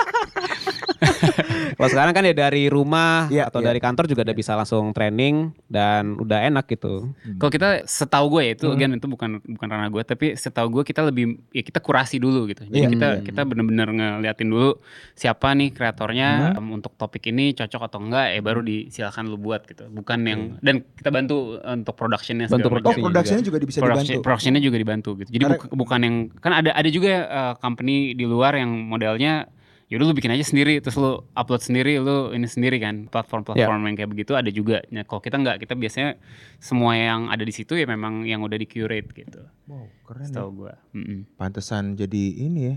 Kalau 1.77 1.87
sekarang 1.87 2.09
kan 2.11 2.23
ya 2.23 2.33
dari 2.33 2.67
rumah 2.67 3.29
Iya, 3.29 3.47
atau 3.47 3.61
iya. 3.61 3.69
dari 3.69 3.77
kantor 3.77 4.05
juga 4.05 4.25
udah 4.25 4.33
bisa 4.33 4.51
langsung 4.51 4.89
training 4.91 5.35
dan 5.63 6.17
udah 6.17 6.41
enak 6.43 6.65
gitu. 6.67 7.13
Kalau 7.37 7.51
kita 7.51 7.85
setahu 7.85 8.25
gue 8.29 8.41
ya 8.43 8.51
itu 8.53 8.65
Hmm. 8.65 8.75
again 8.75 8.91
itu 8.93 9.05
bukan 9.05 9.29
bukan 9.39 9.67
ranah 9.67 9.87
gue 9.87 10.01
tapi 10.01 10.33
setahu 10.33 10.67
gue 10.71 10.83
kita 10.83 11.05
lebih 11.05 11.25
ya 11.51 11.61
kita 11.61 11.77
kurasi 11.77 12.17
dulu 12.17 12.45
gitu. 12.47 12.65
Jadi 12.65 12.75
Iya. 12.75 12.89
kita 12.89 13.07
Hmm. 13.13 13.23
kita 13.23 13.41
benar-benar 13.43 13.87
ngeliatin 13.87 14.47
dulu 14.47 14.81
siapa 15.13 15.53
nih 15.53 15.69
Hmm. 15.69 15.77
kreatornya 15.77 16.29
em, 16.53 16.67
untuk 16.71 16.93
topik 16.93 17.23
ini 17.27 17.53
cocok 17.53 17.81
atau 17.83 17.99
enggak 17.99 18.33
ya 18.33 18.41
baru 18.41 18.59
disilakan 18.59 19.23
lu 19.27 19.37
buat 19.37 19.61
gitu. 19.63 19.85
Bukan 19.87 20.19
yang 20.23 20.41
dan 20.59 20.81
kita 20.91 21.09
bantu 21.09 21.61
untuk 21.61 21.93
productionnya 21.93 22.49
Bantu 22.49 22.67
segala 22.67 22.89
Oh 22.89 23.05
productionnya 23.05 23.45
juga 23.45 23.57
bisa 23.61 23.77
Production, 23.77 24.05
dibantu. 24.11 24.25
productionnya 24.25 24.61
juga 24.61 24.77
dibantu 24.77 25.09
gitu. 25.15 25.29
Jadi 25.29 25.43
Karena- 25.45 25.59
buk- 25.61 25.75
bukan 25.77 25.99
yang 26.01 26.15
kan 26.35 26.51
ada 26.55 26.73
ada 26.73 26.89
juga 26.89 27.11
uh, 27.23 27.53
company 27.55 28.11
di 28.11 28.25
luar 28.25 28.55
yang 28.55 28.73
modelnya 28.83 29.45
yaudah 29.87 30.03
lu 30.03 30.15
bikin 30.15 30.35
aja 30.35 30.43
sendiri 30.43 30.83
terus 30.83 30.99
lu 30.99 31.23
upload 31.31 31.63
sendiri 31.63 31.95
lu 32.03 32.35
ini 32.35 32.43
sendiri 32.43 32.75
kan 32.75 33.07
platform-platform 33.07 33.79
Ya. 33.79 33.87
yang 33.87 33.95
kayak 33.95 34.11
begitu 34.11 34.31
ada 34.35 34.51
juga. 34.51 34.83
Nah, 34.91 35.07
kalau 35.07 35.23
kita 35.23 35.39
nggak 35.39 35.63
kita 35.63 35.73
biasanya 35.79 36.19
semua 36.59 36.99
yang 36.99 37.31
ada 37.31 37.43
di 37.47 37.55
situ 37.55 37.71
ya 37.79 37.87
memang 37.87 38.27
yang 38.27 38.43
udah 38.43 38.59
di 38.59 38.67
curate 38.67 39.07
gitu. 39.15 39.47
Wow, 39.71 39.87
keren 40.03 40.27
ya. 40.27 40.43
Setahu 40.43 40.49
gua. 40.51 40.73
Mm-mm. 40.91 41.23
Pantesan 41.39 41.95
jadi 41.95 42.23
ini 42.35 42.59
ya. 42.67 42.75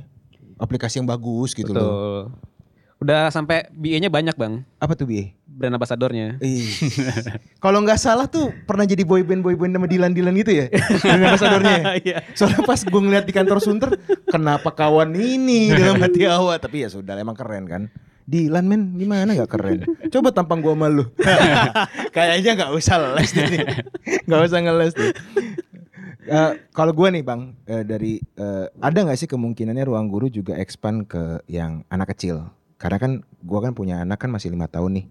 Aplikasi 0.60 1.02
yang 1.02 1.08
bagus 1.10 1.56
gitu 1.56 1.74
loh. 1.74 2.30
Udah 3.00 3.32
sampai 3.32 3.64
BA-nya 3.72 4.12
banyak 4.12 4.36
bang, 4.36 4.60
Apa 4.76 4.92
tuh 4.92 5.08
Bi? 5.08 5.32
brand 5.60 5.76
ambassadornya. 5.76 6.40
Kalau 7.60 7.84
nggak 7.84 8.00
salah 8.00 8.24
tuh 8.24 8.48
pernah 8.64 8.88
jadi 8.88 9.04
boyband 9.04 9.44
boyband 9.44 9.76
sama 9.76 9.84
Dilan 9.84 10.16
Dilan 10.16 10.32
gitu 10.40 10.56
ya, 10.56 10.72
dengan 10.72 11.36
ambasadornya. 11.36 11.76
ya? 11.76 11.92
Iya. 12.00 12.16
Soalnya 12.32 12.64
pas 12.64 12.80
gue 12.80 13.00
ngeliat 13.00 13.24
di 13.28 13.32
kantor 13.36 13.58
Sunter, 13.60 13.90
kenapa 14.32 14.72
kawan 14.72 15.12
ini 15.12 15.68
dalam 15.68 16.00
hati 16.00 16.24
awal? 16.24 16.56
Tapi 16.56 16.84
ya 16.84 16.88
sudah, 16.88 17.12
emang 17.20 17.36
keren 17.36 17.68
kan. 17.68 17.82
Dilan 18.24 18.64
men, 18.64 18.96
gimana 18.96 19.36
nggak 19.36 19.50
keren? 19.52 19.84
Coba 20.08 20.32
tampang 20.32 20.64
gua 20.64 20.72
sama 20.72 20.86
lu. 20.88 21.04
Kayaknya 22.16 22.52
nggak 22.56 22.72
usah 22.78 22.96
les 23.16 23.30
deh. 23.34 23.48
Nggak 24.30 24.40
usah 24.48 24.58
ngeles 24.62 24.92
deh. 24.96 25.12
Eh, 26.30 26.50
kalau 26.70 26.94
gue 26.94 27.08
nih 27.10 27.26
bang 27.26 27.58
eh, 27.66 27.82
dari 27.82 28.22
eh, 28.22 28.66
ada 28.78 28.98
nggak 29.02 29.18
sih 29.18 29.26
kemungkinannya 29.26 29.82
ruang 29.82 30.06
guru 30.06 30.30
juga 30.30 30.54
expand 30.56 31.10
ke 31.10 31.42
yang 31.50 31.82
anak 31.90 32.14
kecil? 32.14 32.48
Karena 32.80 32.96
kan 32.96 33.12
gue 33.20 33.58
kan 33.60 33.76
punya 33.76 34.00
anak 34.00 34.16
kan 34.16 34.32
masih 34.32 34.48
lima 34.48 34.64
tahun 34.64 34.96
nih. 34.96 35.06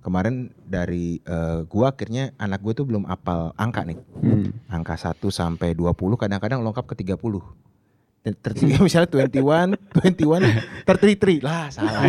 Kemarin 0.00 0.48
dari 0.64 1.20
eh, 1.20 1.60
gue 1.62 1.84
akhirnya 1.84 2.32
anak 2.40 2.64
gue 2.64 2.72
tuh 2.72 2.88
belum 2.88 3.04
apal 3.04 3.52
angka 3.54 3.84
nih. 3.84 4.00
Hmm. 4.16 4.48
Angka 4.66 4.96
1 4.96 5.20
sampai 5.28 5.76
20 5.76 5.92
kadang-kadang 6.16 6.64
lengkap 6.64 6.88
ke 6.88 6.94
30. 7.04 7.20
Dan 8.20 8.32
ter- 8.36 8.56
misalnya 8.80 9.28
21, 9.28 9.76
21, 10.00 10.88
33 10.88 11.44
lah 11.44 11.68
salah. 11.68 12.08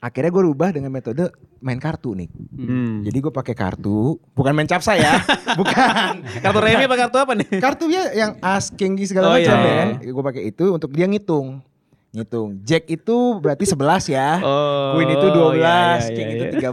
Akhirnya 0.00 0.32
gue 0.32 0.42
rubah 0.48 0.72
dengan 0.72 0.88
metode 0.88 1.28
main 1.60 1.76
kartu 1.76 2.16
nih. 2.16 2.32
Hmm. 2.56 3.04
Jadi 3.04 3.20
gue 3.20 3.28
pakai 3.28 3.52
kartu, 3.52 4.16
bukan 4.32 4.56
main 4.56 4.64
capsa 4.64 4.96
ya, 4.96 5.20
bukan. 5.60 6.24
Kartu 6.40 6.56
remi 6.56 6.88
apa 6.88 6.96
kartu 6.96 7.16
apa 7.20 7.32
nih? 7.36 7.60
Kartunya 7.60 8.02
yang 8.16 8.32
as, 8.40 8.72
king 8.72 8.96
segala 9.04 9.28
Oh, 9.28 9.36
macam 9.36 9.52
iya. 9.52 9.68
ya 9.68 9.74
kan. 9.76 9.88
Gue 10.00 10.24
pakai 10.24 10.42
itu 10.48 10.64
untuk 10.72 10.88
dia 10.96 11.04
ngitung. 11.04 11.60
Ngitung. 12.10 12.58
Jack 12.66 12.90
itu 12.90 13.38
berarti 13.38 13.62
11 13.62 14.10
ya. 14.10 14.42
Oh. 14.42 14.98
Queen 14.98 15.14
itu 15.14 15.26
12, 15.30 15.62
iya, 15.62 15.78
iya, 16.02 16.10
king 16.10 16.26
iya, 16.26 16.34
itu 16.34 16.44
iya. 16.58 16.70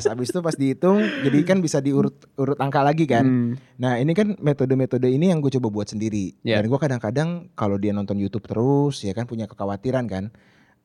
13. 0.00 0.08
Habis 0.16 0.28
itu 0.32 0.40
pas 0.40 0.56
dihitung 0.56 0.98
jadi 1.28 1.38
kan 1.44 1.58
bisa 1.60 1.78
diurut 1.84 2.16
urut 2.40 2.56
angka 2.56 2.80
lagi 2.80 3.04
kan. 3.04 3.24
Hmm. 3.24 3.52
Nah, 3.76 4.00
ini 4.00 4.16
kan 4.16 4.32
metode-metode 4.40 5.12
ini 5.12 5.28
yang 5.28 5.44
gue 5.44 5.52
coba 5.60 5.68
buat 5.68 5.92
sendiri. 5.92 6.32
Iya. 6.40 6.64
Dan 6.64 6.72
gue 6.72 6.80
kadang-kadang 6.80 7.52
kalau 7.52 7.76
dia 7.76 7.92
nonton 7.92 8.16
YouTube 8.16 8.48
terus 8.48 9.04
ya 9.04 9.12
kan 9.12 9.28
punya 9.28 9.44
kekhawatiran 9.44 10.08
kan. 10.08 10.32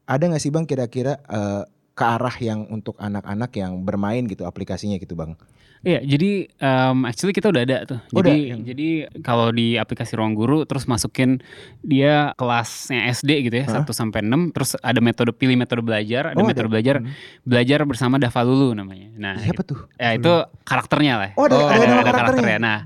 Ada 0.03 0.35
nggak 0.35 0.43
sih 0.43 0.51
Bang 0.51 0.67
kira-kira 0.67 1.23
eh, 1.23 1.63
ke 1.93 2.03
arah 2.03 2.33
yang 2.37 2.65
untuk 2.67 2.97
anak-anak 2.97 3.53
yang 3.53 3.81
bermain 3.81 4.25
gitu 4.25 4.43
aplikasinya 4.43 4.97
gitu 4.97 5.13
Bang? 5.13 5.37
Iya, 5.83 5.99
jadi 5.99 6.47
um, 6.63 7.03
actually 7.03 7.35
kita 7.35 7.51
udah 7.51 7.61
ada 7.61 7.77
tuh. 7.83 7.99
Oh, 8.15 8.23
Jadi 8.23 8.31
udah, 8.31 8.35
yang- 8.55 8.63
jadi 8.63 8.89
kalau 9.19 9.51
di 9.51 9.75
aplikasi 9.75 10.15
Ruang 10.15 10.31
Guru 10.31 10.63
terus 10.63 10.87
masukin 10.87 11.43
dia 11.83 12.31
kelasnya 12.33 13.11
SD 13.11 13.51
gitu 13.51 13.55
ya? 13.59 13.67
1 13.67 13.91
sampai 13.91 14.23
6, 14.23 14.55
terus 14.55 14.79
ada 14.79 15.03
metode 15.03 15.35
pilih 15.35 15.59
metode 15.59 15.83
belajar, 15.83 16.31
ada 16.31 16.39
Oh, 16.39 16.47
metode 16.47 16.65
ada. 16.65 16.71
belajar 16.71 16.95
Hmm. 16.97 17.11
belajar 17.43 17.83
bersama 17.83 18.15
Davalulu 18.15 18.71
namanya. 18.71 19.11
Nah, 19.13 19.35
Siapa 19.37 19.59
tuh? 19.61 19.83
ya 19.93 20.15
itu 20.15 20.31
karakternya 20.63 21.13
lah. 21.19 21.29
Oh, 21.35 21.45
ada, 21.45 21.53
Oh, 21.53 21.67
ada, 21.67 21.75
ada, 21.75 21.83
nama 21.85 21.99
ada 21.99 22.11
karakternya. 22.15 22.57
Nah, 22.57 22.77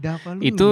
itu 0.42 0.70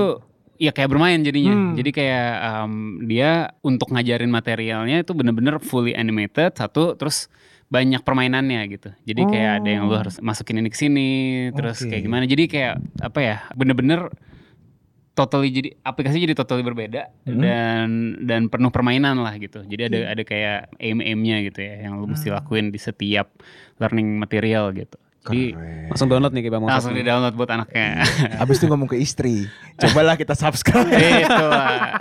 ya 0.58 0.74
kayak 0.74 0.90
bermain 0.90 1.22
jadinya. 1.22 1.54
Hmm. 1.54 1.78
Jadi 1.78 1.90
kayak 1.94 2.30
um, 2.42 2.74
dia 3.06 3.54
untuk 3.62 3.94
ngajarin 3.94 4.34
materialnya 4.34 4.98
itu 4.98 5.14
bener-bener 5.14 5.62
fully 5.62 5.94
animated 5.94 6.58
satu, 6.58 6.98
terus 6.98 7.30
banyak 7.66 8.02
permainannya 8.02 8.62
gitu. 8.70 8.90
Jadi 9.04 9.22
kayak 9.26 9.52
ada 9.60 9.70
yang 9.70 9.84
lu 9.86 9.94
Oh. 9.94 10.00
harus 10.00 10.18
masukin 10.20 10.60
ini 10.60 10.70
ke 10.70 10.78
sini, 10.78 11.10
terus 11.52 11.82
Oke. 11.82 11.90
kayak 11.92 12.04
gimana. 12.04 12.24
Jadi 12.24 12.44
kayak 12.46 12.74
apa 13.02 13.20
ya? 13.20 13.36
Bener-bener 13.52 14.14
totally 15.12 15.48
jadi 15.48 15.70
aplikasi 15.80 16.20
jadi 16.20 16.36
totally 16.36 16.60
berbeda 16.60 17.08
Hmm. 17.24 17.40
dan 17.40 17.88
dan 18.22 18.42
penuh 18.48 18.68
permainan 18.68 19.16
lah 19.18 19.32
gitu. 19.36 19.64
Jadi 19.64 19.82
ada 19.88 20.00
ada 20.12 20.24
kayak 20.24 20.76
aim-aimnya 20.78 21.40
gitu 21.48 21.60
ya 21.60 21.88
yang 21.88 21.98
lu 21.98 22.06
mesti 22.06 22.28
Hmm. 22.28 22.38
lakuin 22.38 22.68
di 22.68 22.78
setiap 22.78 23.32
learning 23.78 24.20
material 24.20 24.70
gitu. 24.72 25.00
Jadi 25.26 25.58
Keren. 25.58 25.90
Langsung 25.90 26.08
download 26.08 26.34
nih 26.38 26.42
kayak 26.46 26.54
Bang 26.54 26.64
langsung 26.70 26.94
di 26.94 27.02
download 27.02 27.34
buat 27.34 27.50
anaknya. 27.50 28.06
Abis 28.38 28.62
itu 28.62 28.70
ngomong 28.70 28.86
ke 28.86 29.00
istri. 29.00 29.50
Cobalah 29.82 30.14
kita 30.14 30.38
subscribe. 30.38 30.86
itu 30.86 31.46
lah. 31.50 31.98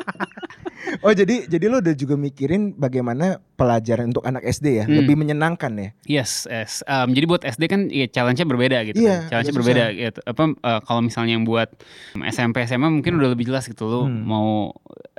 Oh 1.01 1.11
jadi 1.11 1.44
jadi 1.44 1.64
lo 1.66 1.79
udah 1.79 1.92
juga 1.92 2.14
mikirin 2.14 2.75
bagaimana 2.75 3.37
pelajaran 3.55 4.09
untuk 4.09 4.23
anak 4.23 4.42
SD 4.42 4.66
ya 4.75 4.85
Hmm. 4.85 4.99
lebih 4.99 5.14
menyenangkan 5.14 5.73
ya. 5.75 5.88
Yes, 6.05 6.44
yes. 6.47 6.83
Um, 6.85 7.11
jadi 7.11 7.25
buat 7.25 7.42
SD 7.42 7.62
kan 7.64 7.81
ya 7.88 8.07
challenge-nya 8.07 8.44
berbeda 8.44 8.79
gitu. 8.85 8.99
Iya, 8.99 9.25
kan. 9.25 9.31
Challenge-nya 9.31 9.51
agak 9.51 9.59
berbeda 9.59 9.85
gitu. 9.92 10.18
Apa 10.25 10.42
uh, 10.55 10.81
kalau 10.81 11.01
misalnya 11.01 11.33
yang 11.33 11.44
buat 11.44 11.68
SMP 12.14 12.62
SMA 12.62 12.88
mungkin 12.90 13.16
udah 13.16 13.31
lebih 13.31 13.47
jelas 13.47 13.64
gitu 13.64 13.85
lu 13.85 14.01
Hmm. 14.05 14.23
mau 14.23 14.73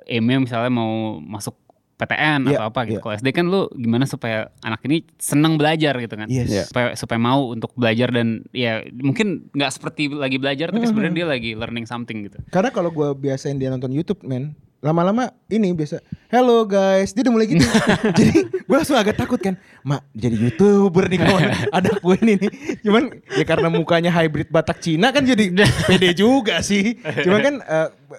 aimnya 0.04 0.38
misalnya 0.40 0.70
mau 0.70 0.92
masuk 1.18 1.58
PTN 1.96 2.44
Iya, 2.46 2.60
atau 2.60 2.64
apa 2.68 2.80
gitu. 2.84 2.92
iya. 2.92 3.02
Kalau 3.02 3.14
SD 3.16 3.28
kan 3.32 3.46
lu 3.48 3.72
gimana 3.72 4.04
supaya 4.04 4.52
anak 4.60 4.84
ini 4.84 5.08
seneng 5.16 5.56
belajar 5.56 5.96
gitu 5.96 6.12
kan. 6.14 6.28
Yes. 6.28 6.52
Iya. 6.52 6.64
Supaya 6.68 6.88
supaya 6.94 7.16
mau 7.18 7.48
untuk 7.50 7.72
belajar 7.74 8.12
dan 8.12 8.44
ya 8.52 8.84
mungkin 8.92 9.48
nggak 9.50 9.72
seperti 9.72 10.12
lagi 10.12 10.36
belajar 10.36 10.70
tapi 10.70 10.84
Hmm. 10.84 10.92
sebenarnya 10.92 11.16
dia 11.16 11.28
lagi 11.30 11.52
learning 11.56 11.88
something 11.88 12.28
gitu. 12.28 12.38
Karena 12.52 12.70
kalau 12.70 12.92
gua 12.92 13.16
biasain 13.16 13.56
dia 13.56 13.72
nonton 13.72 13.90
YouTube 13.90 14.20
men, 14.22 14.60
lama-lama 14.78 15.30
ini 15.46 15.72
biasa, 15.72 15.98
hello 16.28 16.64
guys, 16.64 17.10
dia 17.10 17.22
udah 17.22 17.34
mulai 17.34 17.48
gitu. 17.48 17.66
jadi 18.18 18.36
gue 18.46 18.76
langsung 18.76 18.94
agak 18.94 19.16
takut 19.16 19.38
kan, 19.38 19.56
mak 19.82 20.06
jadi 20.12 20.36
youtuber 20.38 21.06
nih 21.06 21.20
kawan, 21.20 21.42
ada 21.78 21.90
gue 21.92 22.16
ini 22.22 22.34
nih. 22.38 22.52
Cuman 22.82 23.04
ya 23.32 23.44
karena 23.44 23.68
mukanya 23.68 24.12
hybrid 24.12 24.48
Batak 24.48 24.80
Cina 24.80 25.10
kan 25.10 25.22
jadi 25.22 25.50
pede 25.88 26.14
juga 26.14 26.62
sih. 26.62 26.96
Cuman 27.02 27.40
kan 27.42 27.56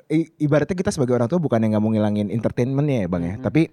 i- 0.08 0.32
ibaratnya 0.38 0.74
kita 0.74 0.90
sebagai 0.90 1.14
orang 1.14 1.26
tua 1.26 1.38
bukan 1.38 1.58
yang 1.58 1.72
nggak 1.72 1.82
mau 1.82 1.90
ngilangin 1.90 2.28
entertainmentnya 2.28 2.96
ya 3.00 3.08
bang 3.08 3.22
ya, 3.24 3.34
tapi 3.38 3.70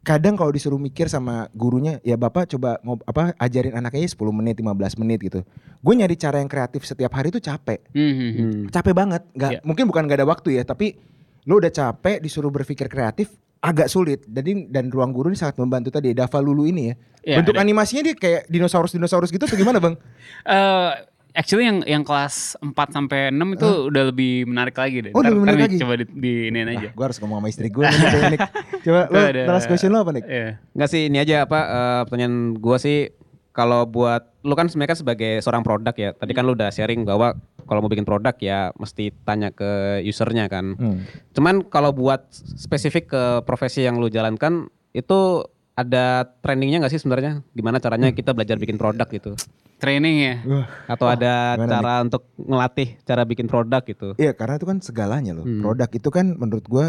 kadang 0.00 0.36
kalau 0.36 0.48
disuruh 0.48 0.76
mikir 0.76 1.08
sama 1.08 1.48
gurunya 1.50 1.96
ya 2.00 2.14
bapak 2.14 2.44
coba 2.46 2.76
ngob 2.80 3.00
apa 3.02 3.32
ajarin 3.38 3.72
anaknya 3.74 4.04
10 4.04 4.20
menit 4.30 4.52
15 4.54 5.00
menit 5.00 5.16
gitu 5.18 5.40
gue 5.80 5.94
nyari 5.96 6.12
cara 6.12 6.44
yang 6.44 6.50
kreatif 6.52 6.84
setiap 6.84 7.08
hari 7.10 7.32
itu 7.32 7.40
capek 7.40 7.80
Hmm, 7.88 8.04
hmm, 8.04 8.12
hmm. 8.12 8.32
Hmm. 8.36 8.64
capek 8.68 8.92
banget 8.92 9.24
nggak 9.32 9.50
Iya. 9.50 9.60
mungkin 9.64 9.88
bukan 9.88 10.04
nggak 10.04 10.20
ada 10.20 10.28
waktu 10.28 10.60
ya 10.60 10.62
tapi 10.62 11.00
lu 11.44 11.56
udah 11.56 11.68
capek 11.68 12.18
disuruh 12.18 12.48
berpikir 12.48 12.86
kreatif 12.86 13.28
agak 13.58 13.86
sulit 13.86 14.20
jadi 14.24 14.64
dan 14.66 14.88
ruang 14.88 15.08
guru 15.08 15.28
ini 15.28 15.36
sangat 15.36 15.56
membantu 15.56 15.88
tadi 15.90 16.12
Dava 16.12 16.38
Lulu 16.38 16.64
ini 16.64 16.82
ya 16.86 16.94
Iya, 17.24 17.36
bentuk 17.38 17.54
ada. 17.54 17.60
animasinya 17.60 18.02
dia 18.02 18.14
kayak 18.14 18.44
dinosaurus 18.46 18.92
dinosaurus 18.92 19.28
gitu 19.28 19.40
atau 19.42 19.54
gimana 19.54 19.76
bang 19.78 19.96
Eh, 20.44 20.90
actually 21.32 21.64
yang 21.64 21.80
yang 21.82 22.02
kelas 22.02 22.52
4 22.58 22.68
sampai 22.90 23.28
6 23.28 23.56
itu 23.56 23.64
udah 23.88 24.04
lebih 24.06 24.44
menarik 24.44 24.76
lagi 24.76 25.00
deh. 25.00 25.10
Oh, 25.10 25.18
Ntar- 25.18 25.32
lebih 25.32 25.42
menarik 25.42 25.60
lagi? 25.62 25.76
Coba 25.78 25.94
di, 25.96 26.04
di 26.06 26.32
iniin 26.46 26.68
aja. 26.70 26.88
gue 26.90 27.00
harus 27.02 27.16
ngomong 27.16 27.40
sama 27.40 27.48
istri 27.48 27.68
gue 27.68 27.80
nih, 27.82 28.38
coba 28.84 29.00
ada- 29.08 29.48
last 29.48 29.64
question 29.64 29.88
lo 29.88 30.00
apa 30.00 30.12
nih 30.12 30.22
Iya. 30.22 30.48
Enggak 30.70 30.88
sih 30.90 31.02
ini 31.08 31.18
aja 31.18 31.36
apa 31.42 31.58
eh, 31.58 32.00
pertanyaan 32.04 32.36
gua 32.54 32.76
sih 32.76 33.08
kalau 33.50 33.82
buat 33.82 34.28
lu 34.42 34.52
kan 34.52 34.68
sebenarnya 34.68 34.92
kan 34.92 35.00
sebagai 35.00 35.32
seorang 35.40 35.62
produk 35.62 35.94
ya. 35.94 36.10
Tadi 36.12 36.32
kan 36.32 36.44
lu 36.44 36.52
udah 36.52 36.68
sharing 36.68 37.02
bahwa 37.02 37.32
kalau 37.64 37.80
mau 37.80 37.90
bikin 37.90 38.04
produk 38.04 38.32
ya 38.36 38.70
mesti 38.76 39.10
tanya 39.24 39.50
ke 39.50 40.00
usernya 40.04 40.46
kan. 40.46 40.76
Hmm. 40.76 41.02
Cuman 41.32 41.66
kalau 41.66 41.90
buat 41.90 42.28
spesifik 42.32 43.10
ke 43.10 43.22
profesi 43.42 43.82
yang 43.82 43.98
lu 43.98 44.06
jalankan 44.06 44.68
itu 44.92 45.42
ada 45.74 46.30
trainingnya 46.38 46.84
nggak 46.84 46.92
sih 46.94 47.02
sebenarnya? 47.02 47.42
Gimana 47.50 47.82
caranya 47.82 48.14
kita 48.14 48.30
belajar 48.30 48.56
bikin 48.56 48.78
produk 48.78 49.10
gitu? 49.10 49.34
Training 49.82 50.16
ya. 50.22 50.34
Wah, 50.46 50.66
Atau 50.86 51.10
ada 51.10 51.58
gimana 51.58 51.70
cara 51.74 51.92
untuk 52.00 52.22
ngelatih 52.38 52.88
cara 53.02 53.22
bikin 53.26 53.50
produk 53.50 53.82
gitu? 53.82 54.14
Iya 54.14 54.32
karena 54.32 54.54
itu 54.56 54.66
kan 54.70 54.78
segalanya 54.78 55.34
loh 55.34 55.42
Hmm. 55.44 55.60
produk 55.60 55.90
itu 55.90 56.08
kan 56.14 56.38
menurut 56.38 56.64
gue 56.64 56.86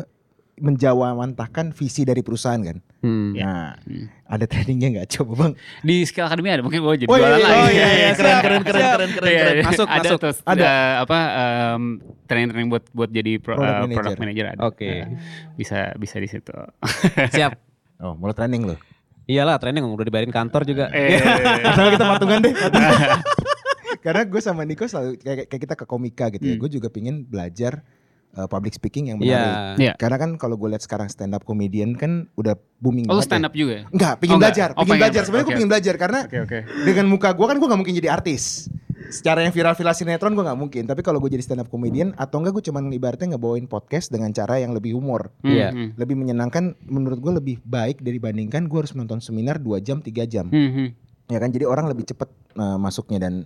menjawantahkan 0.57 1.71
visi 1.71 2.01
dari 2.01 2.19
perusahaan 2.19 2.57
kan 2.57 2.77
Hmm. 2.99 3.31
nah 3.33 3.77
Hmm. 3.79 4.09
ada 4.25 4.43
trainingnya 4.43 4.89
nggak 4.95 5.09
coba 5.13 5.31
bang 5.37 5.53
Di 5.79 6.01
Skill 6.03 6.25
Academy 6.25 6.49
ada 6.49 6.61
mungkin 6.61 6.79
gue 6.79 6.95
jadi 6.97 7.07
Oh, 7.07 7.15
iya, 7.15 7.27
iya, 7.27 7.29
lagi. 7.29 7.45
oh, 7.45 7.69
iya, 7.69 7.87
iya, 7.87 8.09
keren, 8.11 8.39
keren, 8.41 8.61
keren, 8.63 8.81
siap. 8.81 8.95
keren, 8.95 9.11
keren, 9.11 9.27
Iya, 9.27 9.41
keren. 9.41 9.53
iya. 9.53 9.63
Masuk, 9.63 9.85
ada 9.85 9.99
masuk. 10.01 10.19
Tuh, 10.19 10.35
Ada. 10.43 10.63
eh, 10.63 10.93
apa 10.97 11.19
em, 11.35 11.83
training-training 12.25 12.69
buat 12.69 12.83
buat 12.89 13.09
jadi 13.09 13.31
pro- 13.37 13.53
Product 13.53 13.69
eh, 13.69 13.81
manager. 13.83 13.97
product 14.01 14.19
manager 14.19 14.45
ada. 14.47 14.59
Oke. 14.63 14.89
Eh, 14.89 15.05
bisa 15.53 15.77
bisa 15.93 16.15
di 16.17 16.27
situ. 16.27 16.55
Siap. 17.29 17.51
oh 18.03 18.13
mulai 18.13 18.33
training 18.33 18.63
loh 18.65 18.79
Iyalah 19.25 19.57
training 19.57 19.81
udah 19.83 20.01
dibayarin 20.03 20.29
kantor 20.29 20.61
juga. 20.63 20.85
Eh, 20.95 21.17
kita 21.93 22.05
patungan 22.07 22.39
deh. 22.39 22.53
patungan. 22.53 22.91
Karena 23.97 24.21
gue 24.23 24.37
sama 24.39 24.61
Niko 24.63 24.85
selalu 24.85 25.17
kayak, 25.17 25.45
kayak 25.45 25.61
kita 25.61 25.75
ke 25.75 25.85
komika 25.85 26.25
gitu 26.29 26.41
ya. 26.43 26.53
Hmm. 26.53 26.61
Gue 26.61 26.69
juga 26.71 26.87
pingin 26.87 27.21
belajar 27.21 27.81
uh, 28.36 28.45
public 28.45 28.71
speaking 28.71 29.08
yang 29.08 29.17
Iya. 29.17 29.26
menarik. 29.26 29.56
Iya. 29.78 29.93
Karena 29.95 30.17
kan 30.17 30.30
kalau 30.36 30.56
gue 30.56 30.69
lihat 30.69 30.82
sekarang 30.82 31.08
stand 31.08 31.32
up 31.32 31.41
comedian 31.41 31.93
kan 31.93 32.28
udah 32.34 32.54
booming 32.78 33.08
Oh, 33.08 33.15
banget. 33.15 33.26
stand 33.26 33.41
ya. 33.41 33.48
up 33.48 33.54
juga 33.54 33.74
ya? 33.74 33.84
Enggak, 33.89 34.13
pingin 34.17 34.32
Oh, 34.32 34.38
enggak. 34.38 34.52
belajar, 34.52 34.67
Oh, 34.69 34.76
pingin 34.76 34.88
pengen. 34.88 35.02
belajar. 35.02 35.21
Sebenarnya 35.21 35.41
gue 35.41 35.50
Oke. 35.50 35.58
pingin 35.58 35.71
belajar 35.71 35.95
karena 35.95 36.19
Oke, 36.21 36.38
oke. 36.41 36.60
dengan 36.84 37.06
muka 37.08 37.30
gue 37.32 37.45
kan 37.45 37.56
gue 37.56 37.67
gak 37.67 37.80
mungkin 37.80 37.95
jadi 37.95 38.10
artis. 38.12 38.43
Secara 39.06 39.39
yang 39.39 39.54
viral-viral 39.54 39.93
sinetron 39.93 40.34
gue 40.34 40.41
gak 40.41 40.58
mungkin. 40.58 40.84
Tapi 40.84 41.00
kalau 41.00 41.17
gue 41.17 41.30
jadi 41.30 41.41
stand 41.41 41.62
up 41.62 41.69
comedian 41.69 42.12
atau 42.15 42.38
enggak 42.38 42.54
gue 42.54 42.63
cuman 42.65 42.89
ibaratnya 42.89 43.28
ngebawain 43.32 43.65
podcast 43.65 44.10
dengan 44.10 44.30
cara 44.30 44.58
yang 44.58 44.71
lebih 44.71 44.93
humor. 44.93 45.30
Iya. 45.41 45.69
Hmm, 45.69 45.93
Lebih 45.93 46.15
menyenangkan 46.15 46.74
menurut 46.84 47.19
gue 47.19 47.34
lebih 47.34 47.56
baik 47.62 48.02
dibandingkan 48.02 48.65
gue 48.65 48.78
harus 48.78 48.91
nonton 48.91 49.19
seminar 49.19 49.58
2 49.58 49.78
jam 49.80 50.00
3 50.00 50.26
jam. 50.26 50.45
hmm, 50.45 50.71
hmm. 50.71 50.88
ya 51.26 51.38
kan 51.38 51.50
jadi 51.50 51.65
orang 51.65 51.86
lebih 51.86 52.06
cepat 52.06 52.30
uh, 52.54 52.78
masuknya 52.78 53.17
dan 53.19 53.45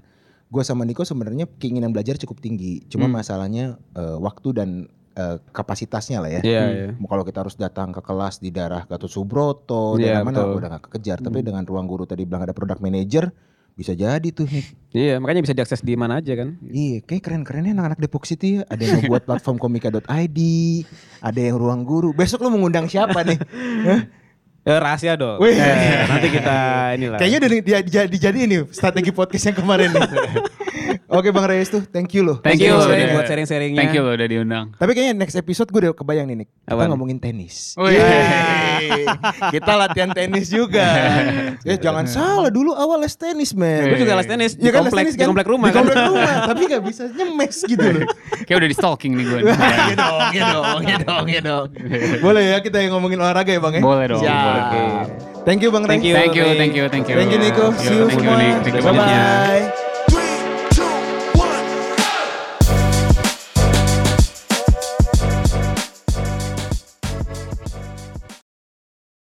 gue 0.50 0.64
sama 0.64 0.82
Niko 0.82 1.02
sebenarnya 1.02 1.46
keinginan 1.56 1.90
belajar 1.90 2.18
cukup 2.18 2.40
tinggi 2.40 2.82
cuma 2.86 3.06
Hmm. 3.06 3.16
masalahnya 3.16 3.66
uh, 3.94 4.18
waktu 4.18 4.50
dan 4.52 4.70
uh, 5.14 5.38
kapasitasnya 5.48 6.18
lah 6.20 6.32
ya 6.32 6.42
Iya, 6.42 6.62
Hmm. 6.62 6.74
iya. 6.74 6.88
kalau 7.04 7.22
kita 7.22 7.38
harus 7.40 7.54
datang 7.54 7.90
ke 7.90 8.00
kelas 8.00 8.38
di 8.38 8.50
daerah 8.50 8.84
Gatot 8.84 9.08
Subroto 9.08 9.94
Iya, 9.96 10.18
daerah 10.18 10.24
mana 10.24 10.38
betul. 10.40 10.58
udah 10.58 10.70
gak 10.72 10.84
kekejar 10.88 11.18
tapi 11.20 11.40
dengan 11.42 11.62
ruang 11.64 11.86
guru 11.86 12.04
tadi 12.04 12.24
bilang 12.24 12.44
ada 12.44 12.52
product 12.52 12.80
manager 12.80 13.30
bisa 13.72 13.94
jadi 13.94 14.28
tuh 14.30 14.44
nih 14.46 14.66
Iya, 14.92 15.16
makanya 15.18 15.42
bisa 15.42 15.54
diakses 15.54 15.80
di 15.80 15.94
mana 15.94 16.18
aja 16.18 16.34
kan. 16.34 16.58
iya 16.66 17.00
kayak 17.00 17.22
keren-kerennya 17.22 17.72
anak-anak 17.72 18.00
Depok 18.00 18.26
City 18.26 18.58
ya 18.58 18.66
ada 18.66 18.82
yang 18.82 19.06
buat 19.06 19.24
platform 19.24 19.56
komika.id 19.56 20.40
ada 21.22 21.40
yang 21.40 21.56
ruang 21.56 21.82
guru 21.84 22.12
besok 22.12 22.42
lu 22.42 22.50
mengundang 22.50 22.86
siapa 22.86 23.22
nih 23.22 23.38
Eh, 24.70 24.78
rahasia 24.78 25.18
dong. 25.18 25.42
Wih. 25.42 25.58
Eh, 25.58 26.06
nanti 26.06 26.28
kita 26.30 26.58
inilah. 26.94 27.18
Kayaknya 27.18 27.38
udah 27.42 27.50
di- 27.50 27.64
dia 27.66 27.78
dijadi 27.82 28.18
jadi 28.22 28.40
ini 28.46 28.58
strategi 28.70 29.10
podcast 29.10 29.50
yang 29.50 29.58
kemarin 29.58 29.90
nih. 29.90 30.06
Oke 31.10 31.30
Bang 31.30 31.46
Reyes 31.46 31.68
tuh, 31.68 31.82
thank 31.86 32.14
you 32.14 32.22
loh. 32.22 32.38
Thank 32.40 32.62
you 32.62 32.72
loh 32.72 32.86
sharing 32.86 33.12
buat 33.12 33.26
sharing-sharingnya. 33.26 33.80
Thank 33.80 33.94
you 33.94 34.02
loh 34.02 34.14
udah 34.14 34.28
diundang. 34.28 34.66
Tapi 34.76 34.92
kayaknya 34.94 35.16
next 35.18 35.34
episode 35.34 35.68
gue 35.68 35.80
udah 35.82 35.94
kebayang 35.94 36.30
nih 36.30 36.46
Nick. 36.46 36.50
Kita 36.62 36.74
Apaan? 36.74 36.90
ngomongin 36.94 37.18
tenis. 37.18 37.74
Wih. 37.76 37.98
Yeay. 37.98 39.06
Kita 39.52 39.72
latihan 39.74 40.10
tenis 40.12 40.48
juga. 40.48 40.86
ya 41.66 41.76
jangan 41.86 42.06
salah 42.06 42.50
dulu 42.50 42.72
awal 42.72 43.02
les 43.02 43.14
tenis 43.14 43.52
men. 43.52 43.90
Gue 43.90 44.00
juga 44.00 44.18
les 44.18 44.28
tenis 44.28 44.52
di 44.54 44.64
Iya 44.64 44.72
kan 44.72 44.86
les 44.86 44.94
komplek 44.94 45.04
tenis 45.04 45.16
di 45.18 45.26
komplek 45.26 45.48
rumah 45.50 45.68
Di 45.68 45.74
kan. 45.74 45.80
komplek 45.82 45.98
rumah, 46.06 46.34
tapi 46.46 46.62
gak 46.68 46.84
bisa 46.86 47.04
nyemes 47.10 47.56
gitu 47.66 47.86
loh. 47.86 48.04
Kayak 48.46 48.58
udah 48.62 48.70
di 48.70 48.78
stalking 48.78 49.14
nih 49.18 49.26
gue. 49.26 49.40
Iya 49.90 49.96
dong, 49.98 50.22
iya 50.30 50.44
dong, 50.54 50.80
iya 50.86 50.98
dong, 51.02 51.26
iya 51.26 51.42
dong. 51.42 51.68
Boleh 52.22 52.44
ya 52.54 52.58
kita 52.62 52.78
yang 52.78 52.94
ngomongin 52.94 53.18
olahraga 53.18 53.50
ya 53.50 53.62
Bang 53.62 53.74
ya? 53.74 53.82
Boleh 53.82 54.06
dong, 54.06 54.22
Siap. 54.22 54.44
boleh. 54.46 55.04
Thank 55.48 55.60
you 55.66 55.70
Bang 55.74 55.84
Ray. 55.88 55.98
Thank 55.98 56.06
you. 56.06 56.14
Thank 56.14 56.36
you, 56.36 56.46
thank 56.54 56.74
you, 56.78 56.86
thank 56.88 57.06
you. 57.10 57.16
Thank 57.18 57.32
you 57.34 57.40
Nico. 57.42 57.66
See 57.74 57.90
you 57.90 58.06
Thank 58.06 58.22
you, 58.22 58.84
semua. 58.86 59.06
Nick. 59.10 59.89